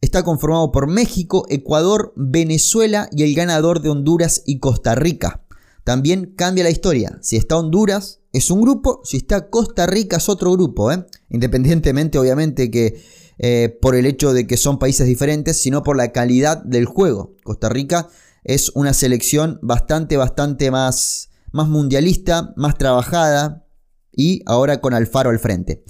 está 0.00 0.24
conformado 0.24 0.72
por 0.72 0.88
México, 0.88 1.46
Ecuador, 1.48 2.12
Venezuela 2.16 3.08
y 3.12 3.22
el 3.22 3.34
ganador 3.34 3.80
de 3.80 3.90
Honduras 3.90 4.42
y 4.44 4.58
Costa 4.58 4.96
Rica. 4.96 5.44
También 5.84 6.34
cambia 6.36 6.64
la 6.64 6.70
historia. 6.70 7.18
Si 7.22 7.36
está 7.36 7.56
Honduras 7.56 8.20
es 8.32 8.50
un 8.50 8.62
grupo, 8.62 9.00
si 9.04 9.18
está 9.18 9.48
Costa 9.48 9.86
Rica 9.86 10.16
es 10.16 10.28
otro 10.28 10.50
grupo. 10.52 10.90
¿eh? 10.90 11.06
Independientemente 11.30 12.18
obviamente 12.18 12.70
que 12.70 13.00
eh, 13.38 13.78
por 13.80 13.94
el 13.94 14.06
hecho 14.06 14.32
de 14.32 14.46
que 14.46 14.56
son 14.56 14.78
países 14.78 15.06
diferentes, 15.06 15.56
sino 15.60 15.82
por 15.82 15.96
la 15.96 16.12
calidad 16.12 16.62
del 16.62 16.86
juego. 16.86 17.36
Costa 17.42 17.68
Rica 17.68 18.08
es 18.44 18.70
una 18.74 18.92
selección 18.92 19.58
bastante, 19.62 20.16
bastante 20.16 20.70
más, 20.70 21.30
más 21.54 21.68
mundialista, 21.68 22.52
más 22.56 22.76
trabajada 22.76 23.64
y 24.12 24.42
ahora 24.44 24.80
con 24.80 24.92
Alfaro 24.92 25.30
al 25.30 25.38
frente. 25.38 25.84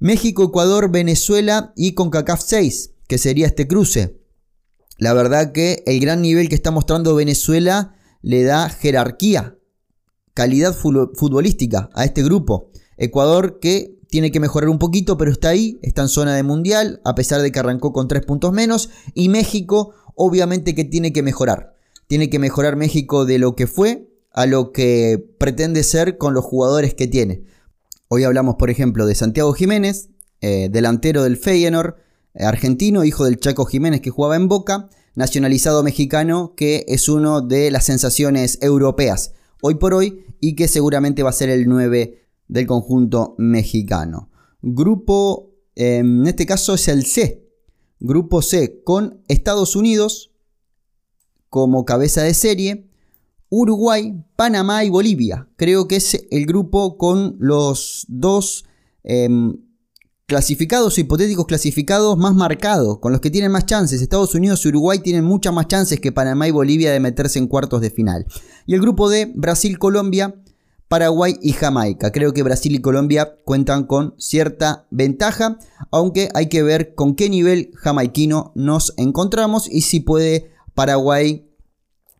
México, 0.00 0.42
Ecuador, 0.42 0.90
Venezuela 0.90 1.72
y 1.76 1.94
con 1.94 2.10
CACAF 2.10 2.42
6, 2.44 2.90
que 3.06 3.16
sería 3.16 3.46
este 3.46 3.68
cruce. 3.68 4.20
La 4.98 5.14
verdad 5.14 5.52
que 5.52 5.84
el 5.86 6.00
gran 6.00 6.22
nivel 6.22 6.48
que 6.48 6.56
está 6.56 6.72
mostrando 6.72 7.14
Venezuela 7.14 7.94
le 8.20 8.42
da 8.42 8.68
jerarquía, 8.68 9.56
calidad 10.34 10.74
futbolística 10.74 11.88
a 11.94 12.04
este 12.04 12.24
grupo. 12.24 12.72
Ecuador 12.96 13.60
que 13.60 14.00
tiene 14.08 14.32
que 14.32 14.40
mejorar 14.40 14.70
un 14.70 14.80
poquito, 14.80 15.16
pero 15.16 15.30
está 15.30 15.50
ahí, 15.50 15.78
está 15.82 16.02
en 16.02 16.08
zona 16.08 16.34
de 16.34 16.42
mundial, 16.42 17.00
a 17.04 17.14
pesar 17.14 17.42
de 17.42 17.52
que 17.52 17.60
arrancó 17.60 17.92
con 17.92 18.08
tres 18.08 18.24
puntos 18.26 18.52
menos. 18.52 18.90
Y 19.14 19.28
México, 19.28 19.94
obviamente 20.16 20.74
que 20.74 20.84
tiene 20.84 21.12
que 21.12 21.22
mejorar. 21.22 21.76
Tiene 22.08 22.28
que 22.28 22.40
mejorar 22.40 22.74
México 22.74 23.24
de 23.24 23.38
lo 23.38 23.54
que 23.54 23.68
fue 23.68 24.10
a 24.34 24.46
lo 24.46 24.72
que 24.72 25.24
pretende 25.38 25.82
ser 25.84 26.18
con 26.18 26.34
los 26.34 26.44
jugadores 26.44 26.92
que 26.92 27.06
tiene. 27.06 27.44
Hoy 28.08 28.24
hablamos, 28.24 28.56
por 28.56 28.68
ejemplo, 28.68 29.06
de 29.06 29.14
Santiago 29.14 29.52
Jiménez, 29.54 30.10
eh, 30.40 30.68
delantero 30.70 31.22
del 31.22 31.36
Feyenoord, 31.36 31.94
eh, 32.34 32.44
argentino, 32.44 33.04
hijo 33.04 33.24
del 33.24 33.38
Chaco 33.38 33.64
Jiménez 33.64 34.00
que 34.00 34.10
jugaba 34.10 34.36
en 34.36 34.48
Boca 34.48 34.90
nacionalizado 35.14 35.84
mexicano 35.84 36.54
que 36.56 36.84
es 36.88 37.08
uno 37.08 37.40
de 37.40 37.70
las 37.70 37.84
sensaciones 37.84 38.58
europeas 38.60 39.32
hoy 39.62 39.76
por 39.76 39.94
hoy 39.94 40.26
y 40.40 40.56
que 40.56 40.68
seguramente 40.68 41.22
va 41.22 41.30
a 41.30 41.32
ser 41.32 41.48
el 41.48 41.68
9 41.68 42.26
del 42.48 42.66
conjunto 42.66 43.34
mexicano. 43.38 44.30
Grupo, 44.60 45.54
em, 45.76 46.22
en 46.22 46.26
este 46.26 46.44
caso 46.44 46.74
es 46.74 46.88
el 46.88 47.06
C, 47.06 47.48
grupo 48.00 48.42
C 48.42 48.82
con 48.82 49.22
Estados 49.28 49.76
Unidos 49.76 50.32
como 51.48 51.84
cabeza 51.84 52.22
de 52.22 52.34
serie, 52.34 52.90
Uruguay, 53.56 54.20
Panamá 54.34 54.84
y 54.84 54.90
Bolivia. 54.90 55.48
Creo 55.56 55.86
que 55.86 55.96
es 55.96 56.26
el 56.32 56.44
grupo 56.44 56.98
con 56.98 57.36
los 57.38 58.04
dos 58.08 58.64
em, 59.04 59.56
clasificados 60.26 60.98
o 60.98 61.00
hipotéticos 61.00 61.46
clasificados 61.46 62.18
más 62.18 62.34
marcados, 62.34 62.98
con 62.98 63.12
los 63.12 63.20
que 63.20 63.30
tienen 63.30 63.52
más 63.52 63.64
chances. 63.64 64.02
Estados 64.02 64.34
Unidos 64.34 64.64
y 64.64 64.68
Uruguay 64.70 64.98
tienen 64.98 65.24
muchas 65.24 65.54
más 65.54 65.68
chances 65.68 66.00
que 66.00 66.10
Panamá 66.10 66.48
y 66.48 66.50
Bolivia 66.50 66.90
de 66.90 66.98
meterse 66.98 67.38
en 67.38 67.46
cuartos 67.46 67.80
de 67.80 67.90
final. 67.90 68.26
Y 68.66 68.74
el 68.74 68.80
grupo 68.80 69.08
D, 69.08 69.30
Brasil, 69.36 69.78
Colombia, 69.78 70.34
Paraguay 70.88 71.36
y 71.40 71.52
Jamaica. 71.52 72.10
Creo 72.10 72.32
que 72.32 72.42
Brasil 72.42 72.74
y 72.74 72.80
Colombia 72.80 73.36
cuentan 73.44 73.84
con 73.84 74.14
cierta 74.18 74.88
ventaja, 74.90 75.58
aunque 75.92 76.28
hay 76.34 76.48
que 76.48 76.64
ver 76.64 76.96
con 76.96 77.14
qué 77.14 77.30
nivel 77.30 77.70
jamaiquino 77.76 78.50
nos 78.56 78.94
encontramos 78.96 79.68
y 79.70 79.82
si 79.82 80.00
puede 80.00 80.50
Paraguay 80.74 81.48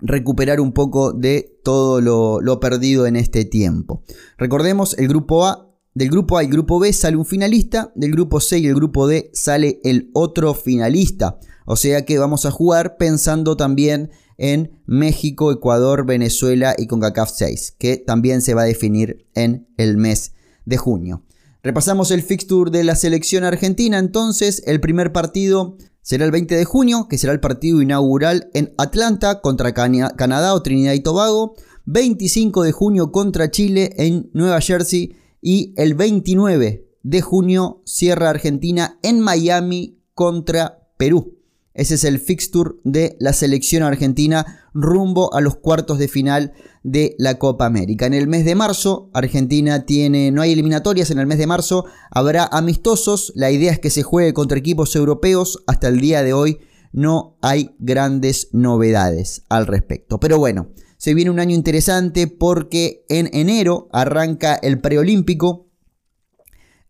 recuperar 0.05 0.61
un 0.61 0.73
poco 0.73 1.13
de 1.13 1.59
todo 1.65 2.01
lo, 2.01 2.61
perdido 2.61 3.07
en 3.07 3.17
este 3.17 3.45
tiempo. 3.45 4.03
Recordemos, 4.39 4.97
el 4.99 5.09
grupo 5.09 5.47
A 5.47 5.71
del 5.95 6.11
grupo 6.11 6.39
A 6.39 6.45
y 6.45 6.49
grupo 6.49 6.79
B 6.79 6.93
sale 6.93 7.17
un 7.17 7.25
finalista, 7.25 7.93
del 7.95 8.11
grupo 8.11 8.41
C 8.41 8.59
y 8.59 8.67
el 8.67 8.75
grupo 8.75 9.07
D 9.07 9.31
sale 9.33 9.81
el 9.85 10.11
otro 10.13 10.53
finalista. 10.55 11.39
O 11.67 11.77
sea 11.77 12.05
que 12.05 12.19
vamos 12.19 12.45
a 12.45 12.51
jugar 12.51 12.97
pensando 12.97 13.57
también 13.57 14.11
en 14.37 14.83
México, 14.87 15.53
Ecuador, 15.53 16.05
Venezuela 16.05 16.75
y 16.77 16.87
CONCACAF 16.87 17.31
6, 17.31 17.77
que 17.79 17.97
también 17.97 18.43
se 18.43 18.55
va 18.55 18.63
a 18.63 18.67
definir 18.67 19.27
en 19.35 19.69
el 19.77 19.97
mes 19.97 20.35
de 20.65 20.77
junio. 20.77 21.23
Repasamos 21.63 22.11
el 22.11 22.23
fixture 22.23 22.71
de 22.71 22.85
la 22.85 22.97
selección 22.97 23.45
argentina, 23.45 23.99
entonces 23.99 24.63
el 24.67 24.81
primer 24.81 25.13
partido 25.13 25.79
será 26.05 26.27
el 26.27 26.31
20 26.31 26.55
de 26.55 26.65
junio, 26.67 27.09
que 27.09 27.17
será 27.17 27.33
el 27.33 27.41
partido 27.41 27.81
inaugural 27.81 28.51
en 28.53 28.75
Atlanta 28.77 29.41
contra 29.41 29.73
Canadá 29.73 30.55
o 30.55 30.63
Trinidad 30.63 30.93
y 30.93 31.01
Tobago, 31.01 31.55
25 31.87 32.63
de 32.63 32.73
junio 32.73 33.11
contra 33.11 33.51
Chile 33.51 33.95
en 33.97 34.31
Nueva 34.35 34.61
Jersey 34.61 35.17
y 35.41 35.73
el 35.77 35.95
29 35.95 36.87
de 37.03 37.21
junio 37.23 37.83
cierra 37.87 38.31
Argentina 38.31 38.99
en 39.03 39.21
Miami 39.21 39.99
contra 40.13 40.89
Perú. 40.99 41.39
Ese 41.75 41.97
es 41.97 42.05
el 42.05 42.21
fixture 42.21 42.77
de 42.85 43.17
la 43.19 43.33
selección 43.33 43.83
argentina 43.83 44.69
rumbo 44.73 45.35
a 45.35 45.41
los 45.41 45.57
cuartos 45.57 45.99
de 45.99 46.07
final 46.07 46.53
de 46.85 47.17
la 47.19 47.39
Copa 47.39 47.67
América. 47.67 48.07
En 48.07 48.15
el 48.15 48.29
mes 48.29 48.45
de 48.45 48.55
marzo, 48.55 49.11
Argentina 49.13 49.85
tiene, 49.85 50.31
no 50.31 50.41
hay 50.41 50.53
eliminatorias 50.53 51.11
en 51.11 51.19
el 51.19 51.27
mes 51.27 51.39
de 51.39 51.49
marzo, 51.49 51.85
habrá 52.13 52.45
amistosos. 52.45 53.33
La 53.35 53.51
idea 53.51 53.73
es 53.73 53.81
que 53.81 53.91
se 53.91 54.05
juegue 54.05 54.33
contra 54.33 54.57
equipos 54.57 54.95
europeos. 54.95 55.65
Hasta 55.67 55.89
el 55.89 55.99
día 55.99 56.23
de 56.23 56.33
hoy 56.33 56.61
no 56.93 57.37
hay 57.43 57.75
grandes 57.81 58.51
novedades 58.53 59.43
al 59.49 59.67
respecto. 59.67 60.21
Pero 60.21 60.39
bueno, 60.39 60.69
se 60.97 61.13
viene 61.13 61.33
un 61.33 61.41
año 61.41 61.57
interesante 61.57 62.29
porque 62.29 63.05
en 63.09 63.29
enero 63.33 63.89
arranca 63.93 64.55
el 64.55 64.81
preolímpico 64.81 65.67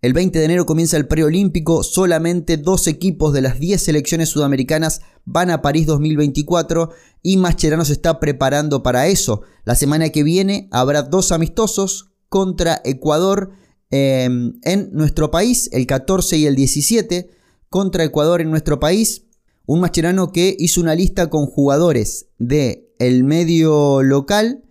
el 0.05 0.13
20 0.13 0.39
de 0.39 0.45
enero 0.45 0.67
comienza 0.67 0.99
el 0.99 1.09
preolímpico, 1.09 1.83
solamente 1.83 2.59
dos 2.59 2.89
equipos 2.89 3.33
de 3.33 3.41
las 3.41 3.59
10 3.59 3.81
selecciones 3.81 4.29
sudamericanas 4.29 5.01
van 5.25 5.49
a 5.49 5.63
París 5.63 5.87
2024 5.87 6.91
y 7.23 7.39
Mascherano 7.39 7.87
se 7.87 7.95
está 7.95 8.21
preparando 8.21 8.83
para 8.83 9.07
eso. 9.07 9.45
La 9.65 9.75
semana 9.75 10.11
que 10.11 10.23
viene 10.23 10.69
habrá 10.73 11.05
dos 11.05 11.33
amistosos 11.33 12.11
contra 12.29 12.83
Ecuador 12.85 13.53
em, 13.89 14.61
en 14.65 14.91
nuestro 14.93 15.31
país, 15.31 15.71
el 15.73 15.87
14 15.87 16.37
y 16.37 16.45
el 16.45 16.55
17, 16.55 17.31
contra 17.71 18.05
Ecuador 18.05 18.43
en 18.43 18.51
nuestro 18.51 18.79
país. 18.79 19.25
Un 19.65 19.81
Mascherano 19.81 20.33
que 20.33 20.55
hizo 20.59 20.83
una 20.83 20.95
lista 20.95 21.31
con 21.31 21.47
jugadores 21.47 22.27
de 22.37 22.93
el 22.99 23.25
medio 23.25 24.03
local 24.03 24.65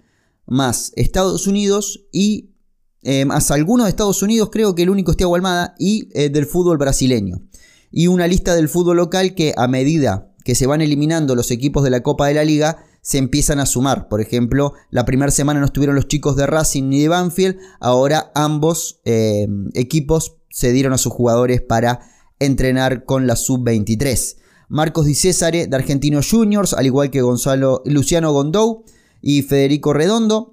más 0.46 0.91
Estados 0.96 1.48
Unidos 1.48 2.06
y 2.12 2.53
eh, 3.04 3.26
más 3.26 3.52
algunos 3.52 3.86
de 3.86 3.89
Estados 3.89 4.22
Unidos, 4.22 4.50
creo 4.52 4.76
que 4.76 4.84
el 4.84 4.89
único 4.89 5.12
es 5.12 5.18
Thiago 5.18 5.36
Almada, 5.36 5.76
y 5.78 6.10
eh, 6.13 6.30
del 6.30 6.46
fútbol 6.46 6.78
brasileño. 6.78 7.42
Y 7.92 8.08
una 8.08 8.28
lista 8.28 8.56
del 8.56 8.70
fútbol 8.70 8.98
local 8.98 9.36
que 9.36 9.54
a 9.56 9.68
medida 9.68 10.34
que 10.44 10.56
se 10.56 10.68
van 10.68 10.82
eliminando 10.82 11.36
los 11.36 11.52
equipos 11.52 11.84
de 11.84 11.89
la 11.89 12.04
Copa 12.04 12.28
de 12.28 12.34
la 12.34 12.44
Liga, 12.44 12.84
se 13.02 13.18
empiezan 13.18 13.60
a 13.60 13.66
sumar. 13.66 14.08
Por 14.08 14.22
ejemplo, 14.22 14.74
la 14.89 15.06
primera 15.06 15.32
semana 15.32 15.60
no 15.60 15.66
estuvieron 15.66 15.96
los 15.96 16.08
chicos 16.08 16.36
de 16.36 16.48
Racing 16.48 16.89
ni 16.89 17.02
de 17.02 17.10
Banfield, 17.10 17.58
ahora 17.80 18.32
ambos 18.36 19.02
eh, 19.06 19.48
equipos 19.74 20.38
se 20.50 20.72
dieron 20.72 20.94
a 20.94 20.98
sus 20.98 21.13
jugadores 21.13 21.62
para 21.62 22.00
entrenar 22.39 23.06
con 23.06 23.28
la 23.28 23.36
sub-23. 23.36 24.38
Marcos 24.70 25.06
Di 25.06 25.16
Césare 25.16 25.68
de 25.68 25.76
Argentinos 25.76 26.30
Juniors, 26.30 26.74
al 26.74 26.86
igual 26.86 27.12
que 27.12 27.22
Gonzalo, 27.22 27.82
Luciano 27.86 28.32
Gondou 28.32 28.86
y 29.22 29.42
Federico 29.44 29.94
Redondo, 29.94 30.53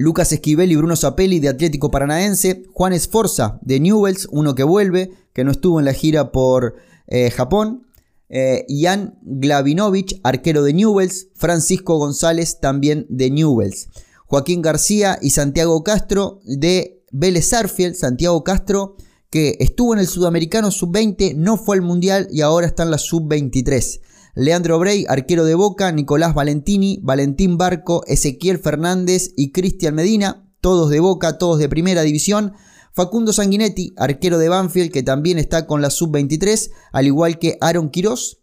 Lucas 0.00 0.32
Esquivel 0.32 0.72
y 0.72 0.76
Bruno 0.76 0.96
Zapelli 0.96 1.40
de 1.40 1.50
Atlético 1.50 1.90
Paranaense, 1.90 2.62
Juan 2.72 2.94
Esforza 2.94 3.58
de 3.60 3.80
Newells, 3.80 4.28
uno 4.30 4.54
que 4.54 4.62
vuelve, 4.62 5.12
que 5.34 5.44
no 5.44 5.50
estuvo 5.50 5.78
en 5.78 5.84
la 5.84 5.92
gira 5.92 6.32
por 6.32 6.76
eh, 7.06 7.30
Japón, 7.30 7.86
eh, 8.30 8.64
Jan 8.70 9.18
Glavinovich, 9.20 10.18
arquero 10.22 10.62
de 10.62 10.72
Newells, 10.72 11.26
Francisco 11.34 11.98
González 11.98 12.60
también 12.60 13.04
de 13.10 13.30
Newells, 13.30 13.90
Joaquín 14.24 14.62
García 14.62 15.18
y 15.20 15.32
Santiago 15.32 15.84
Castro 15.84 16.40
de 16.44 17.04
Vélez 17.12 17.52
Arfield, 17.52 17.94
Santiago 17.94 18.42
Castro 18.42 18.96
que 19.28 19.58
estuvo 19.60 19.92
en 19.92 20.00
el 20.00 20.06
Sudamericano 20.06 20.70
Sub-20, 20.70 21.34
no 21.36 21.58
fue 21.58 21.76
al 21.76 21.82
Mundial 21.82 22.26
y 22.32 22.40
ahora 22.40 22.66
está 22.66 22.84
en 22.84 22.90
la 22.90 22.96
Sub-23. 22.96 24.00
Leandro 24.34 24.78
Brey, 24.78 25.04
arquero 25.08 25.44
de 25.44 25.54
Boca, 25.54 25.90
Nicolás 25.92 26.34
Valentini, 26.34 27.00
Valentín 27.02 27.58
Barco, 27.58 28.04
Ezequiel 28.06 28.58
Fernández 28.58 29.32
y 29.36 29.50
Cristian 29.50 29.94
Medina, 29.94 30.46
todos 30.60 30.90
de 30.90 31.00
Boca, 31.00 31.38
todos 31.38 31.58
de 31.58 31.68
primera 31.68 32.02
división. 32.02 32.52
Facundo 32.92 33.32
Sanguinetti, 33.32 33.92
arquero 33.96 34.38
de 34.38 34.48
Banfield, 34.48 34.92
que 34.92 35.02
también 35.02 35.38
está 35.38 35.66
con 35.66 35.80
la 35.80 35.90
sub-23, 35.90 36.70
al 36.92 37.06
igual 37.06 37.38
que 37.38 37.56
Aaron 37.60 37.90
Quirós. 37.90 38.38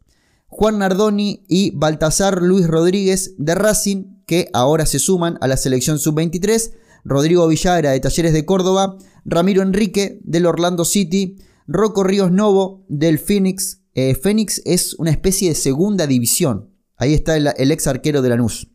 Juan 0.47 0.79
Nardoni 0.79 1.43
y 1.47 1.71
Baltasar 1.71 2.41
Luis 2.41 2.67
Rodríguez 2.67 3.35
de 3.37 3.55
Racing, 3.55 4.23
que 4.25 4.49
ahora 4.53 4.85
se 4.85 4.99
suman 4.99 5.37
a 5.41 5.47
la 5.47 5.57
selección 5.57 5.99
sub-23. 5.99 6.73
Rodrigo 7.03 7.47
Villagra 7.47 7.91
de 7.91 7.99
Talleres 7.99 8.33
de 8.33 8.45
Córdoba. 8.45 8.97
Ramiro 9.25 9.61
Enrique 9.61 10.19
del 10.23 10.45
Orlando 10.45 10.85
City. 10.85 11.37
Rocco 11.67 12.03
Ríos 12.03 12.31
Novo 12.31 12.85
del 12.87 13.19
Phoenix 13.19 13.81
eh, 13.97 14.13
Fénix 14.13 14.61
es 14.63 14.93
una 14.99 15.09
especie 15.09 15.49
de 15.49 15.55
segunda 15.55 16.05
división. 16.05 16.69
Ahí 16.97 17.15
está 17.15 17.35
el, 17.35 17.71
ex 17.71 17.87
arquero 17.87 18.21
de 18.21 18.29
Lanús. 18.29 18.69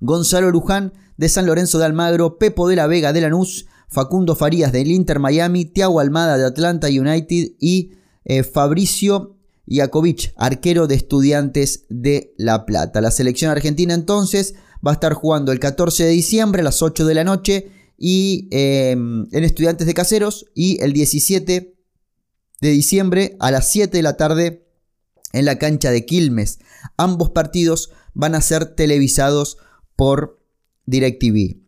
Gonzalo 0.00 0.50
Luján 0.50 0.92
de 1.16 1.30
San 1.30 1.46
Lorenzo 1.46 1.78
de 1.78 1.86
Almagro, 1.86 2.36
Pepo 2.36 2.68
de 2.68 2.76
la 2.76 2.86
Vega 2.86 3.14
de 3.14 3.22
Lanús, 3.22 3.64
Facundo 3.88 4.36
Farías 4.36 4.70
del 4.70 4.90
Inter 4.90 5.18
Miami, 5.18 5.64
Tiago 5.64 5.98
Almada 5.98 6.36
de 6.36 6.44
Atlanta 6.44 6.88
United 6.88 7.52
y 7.58 7.92
eh, 8.26 8.42
Fabricio 8.42 9.38
Iakovic, 9.64 10.34
arquero 10.36 10.86
de 10.86 10.96
Estudiantes 10.96 11.86
de 11.88 12.34
La 12.36 12.66
Plata. 12.66 13.00
La 13.00 13.10
selección 13.10 13.50
argentina 13.50 13.94
entonces 13.94 14.56
va 14.86 14.90
a 14.90 14.94
estar 14.94 15.14
jugando 15.14 15.52
el 15.52 15.58
14 15.58 16.04
de 16.04 16.10
diciembre 16.10 16.60
a 16.60 16.64
las 16.64 16.82
8 16.82 17.06
de 17.06 17.14
la 17.14 17.24
noche 17.24 17.72
y 17.96 18.46
eh, 18.50 18.90
en 18.90 19.44
Estudiantes 19.44 19.86
de 19.86 19.94
Caseros 19.94 20.44
y 20.54 20.82
el 20.82 20.92
17 20.92 21.77
de 22.60 22.70
diciembre 22.70 23.36
a 23.40 23.50
las 23.50 23.70
7 23.70 23.96
de 23.96 24.02
la 24.02 24.16
tarde 24.16 24.66
en 25.32 25.44
la 25.44 25.58
cancha 25.58 25.90
de 25.90 26.04
Quilmes. 26.04 26.58
Ambos 26.96 27.30
partidos 27.30 27.90
van 28.14 28.34
a 28.34 28.40
ser 28.40 28.74
televisados 28.74 29.58
por 29.96 30.40
DirecTV. 30.86 31.60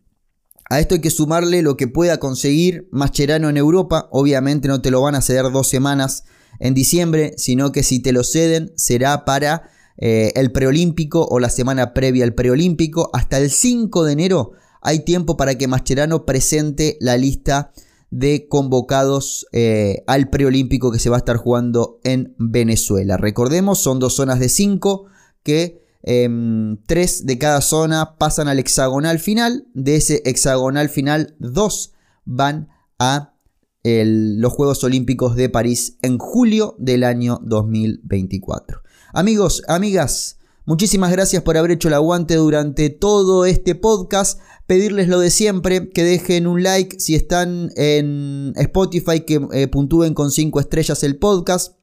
A 0.68 0.78
esto 0.78 0.94
hay 0.94 1.00
que 1.00 1.10
sumarle 1.10 1.62
lo 1.62 1.76
que 1.76 1.88
pueda 1.88 2.18
conseguir 2.18 2.88
Mascherano 2.92 3.48
en 3.48 3.56
Europa. 3.56 4.08
Obviamente 4.12 4.68
no 4.68 4.80
te 4.80 4.90
lo 4.90 5.02
van 5.02 5.16
a 5.16 5.20
ceder 5.20 5.50
dos 5.50 5.68
semanas 5.68 6.24
en 6.60 6.74
diciembre, 6.74 7.34
sino 7.36 7.72
que 7.72 7.82
si 7.82 8.00
te 8.00 8.12
lo 8.12 8.22
ceden 8.22 8.72
será 8.76 9.24
para 9.24 9.70
eh, 9.96 10.32
el 10.36 10.52
preolímpico 10.52 11.26
o 11.28 11.40
la 11.40 11.50
semana 11.50 11.92
previa 11.92 12.24
al 12.24 12.34
preolímpico. 12.34 13.10
Hasta 13.12 13.38
el 13.38 13.50
5 13.50 14.04
de 14.04 14.12
enero 14.12 14.52
hay 14.80 15.00
tiempo 15.00 15.36
para 15.36 15.56
que 15.56 15.66
Mascherano 15.66 16.24
presente 16.24 16.96
la 17.00 17.16
lista 17.16 17.72
de 18.10 18.48
convocados 18.48 19.46
eh, 19.52 20.02
al 20.06 20.30
preolímpico 20.30 20.90
que 20.90 20.98
se 20.98 21.10
va 21.10 21.16
a 21.16 21.18
estar 21.18 21.36
jugando 21.36 22.00
en 22.04 22.34
Venezuela. 22.38 23.16
Recordemos, 23.16 23.78
son 23.78 23.98
dos 23.98 24.14
zonas 24.14 24.40
de 24.40 24.48
cinco 24.48 25.06
que 25.42 25.82
em, 26.02 26.78
tres 26.86 27.24
de 27.26 27.38
cada 27.38 27.60
zona 27.60 28.16
pasan 28.18 28.48
al 28.48 28.58
hexagonal 28.58 29.18
final. 29.18 29.66
De 29.74 29.96
ese 29.96 30.22
hexagonal 30.24 30.88
final, 30.88 31.36
dos 31.38 31.92
van 32.24 32.68
a 32.98 33.34
los 33.82 34.52
Juegos 34.52 34.84
Olímpicos 34.84 35.36
de 35.36 35.48
París 35.48 35.96
en 36.02 36.18
julio 36.18 36.74
del 36.78 37.02
año 37.02 37.40
2024. 37.42 38.82
Amigos, 39.14 39.62
amigas, 39.68 40.36
Muchísimas 40.66 41.10
gracias 41.10 41.42
por 41.42 41.56
haber 41.56 41.72
hecho 41.72 41.88
el 41.88 41.94
aguante 41.94 42.36
durante 42.36 42.90
todo 42.90 43.44
este 43.44 43.74
podcast. 43.74 44.38
Pedirles 44.70 45.08
lo 45.08 45.18
de 45.18 45.30
siempre, 45.30 45.90
que 45.90 46.04
dejen 46.04 46.46
un 46.46 46.62
like 46.62 47.00
si 47.00 47.16
están 47.16 47.72
en 47.74 48.52
Spotify, 48.54 49.22
que 49.26 49.40
eh, 49.52 49.66
puntúen 49.66 50.14
con 50.14 50.30
5 50.30 50.60
estrellas 50.60 51.02
el 51.02 51.18
podcast, 51.18 51.74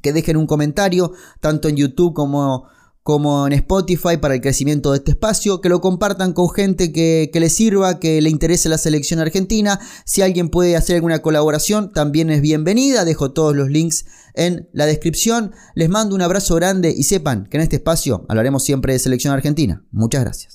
que 0.00 0.12
dejen 0.12 0.36
un 0.36 0.46
comentario, 0.46 1.10
tanto 1.40 1.66
en 1.66 1.74
YouTube 1.74 2.14
como 2.14 2.68
como 3.02 3.48
en 3.48 3.52
Spotify 3.54 4.16
para 4.18 4.34
el 4.34 4.40
crecimiento 4.40 4.92
de 4.92 4.98
este 4.98 5.10
espacio, 5.10 5.60
que 5.60 5.68
lo 5.68 5.80
compartan 5.80 6.34
con 6.34 6.48
gente 6.50 6.92
que, 6.92 7.30
que 7.32 7.40
les 7.40 7.52
sirva, 7.52 7.98
que 7.98 8.22
le 8.22 8.30
interese 8.30 8.68
la 8.68 8.78
selección 8.78 9.18
argentina. 9.18 9.80
Si 10.06 10.22
alguien 10.22 10.50
puede 10.50 10.76
hacer 10.76 10.94
alguna 10.94 11.20
colaboración, 11.20 11.92
también 11.92 12.30
es 12.30 12.40
bienvenida. 12.40 13.04
Dejo 13.04 13.32
todos 13.32 13.56
los 13.56 13.70
links 13.70 14.06
en 14.34 14.68
la 14.72 14.86
descripción. 14.86 15.52
Les 15.74 15.88
mando 15.88 16.14
un 16.14 16.22
abrazo 16.22 16.54
grande 16.54 16.94
y 16.96 17.02
sepan 17.02 17.48
que 17.50 17.56
en 17.56 17.64
este 17.64 17.76
espacio 17.76 18.24
hablaremos 18.28 18.62
siempre 18.62 18.92
de 18.92 19.00
selección 19.00 19.34
argentina. 19.34 19.84
Muchas 19.90 20.22
gracias. 20.22 20.52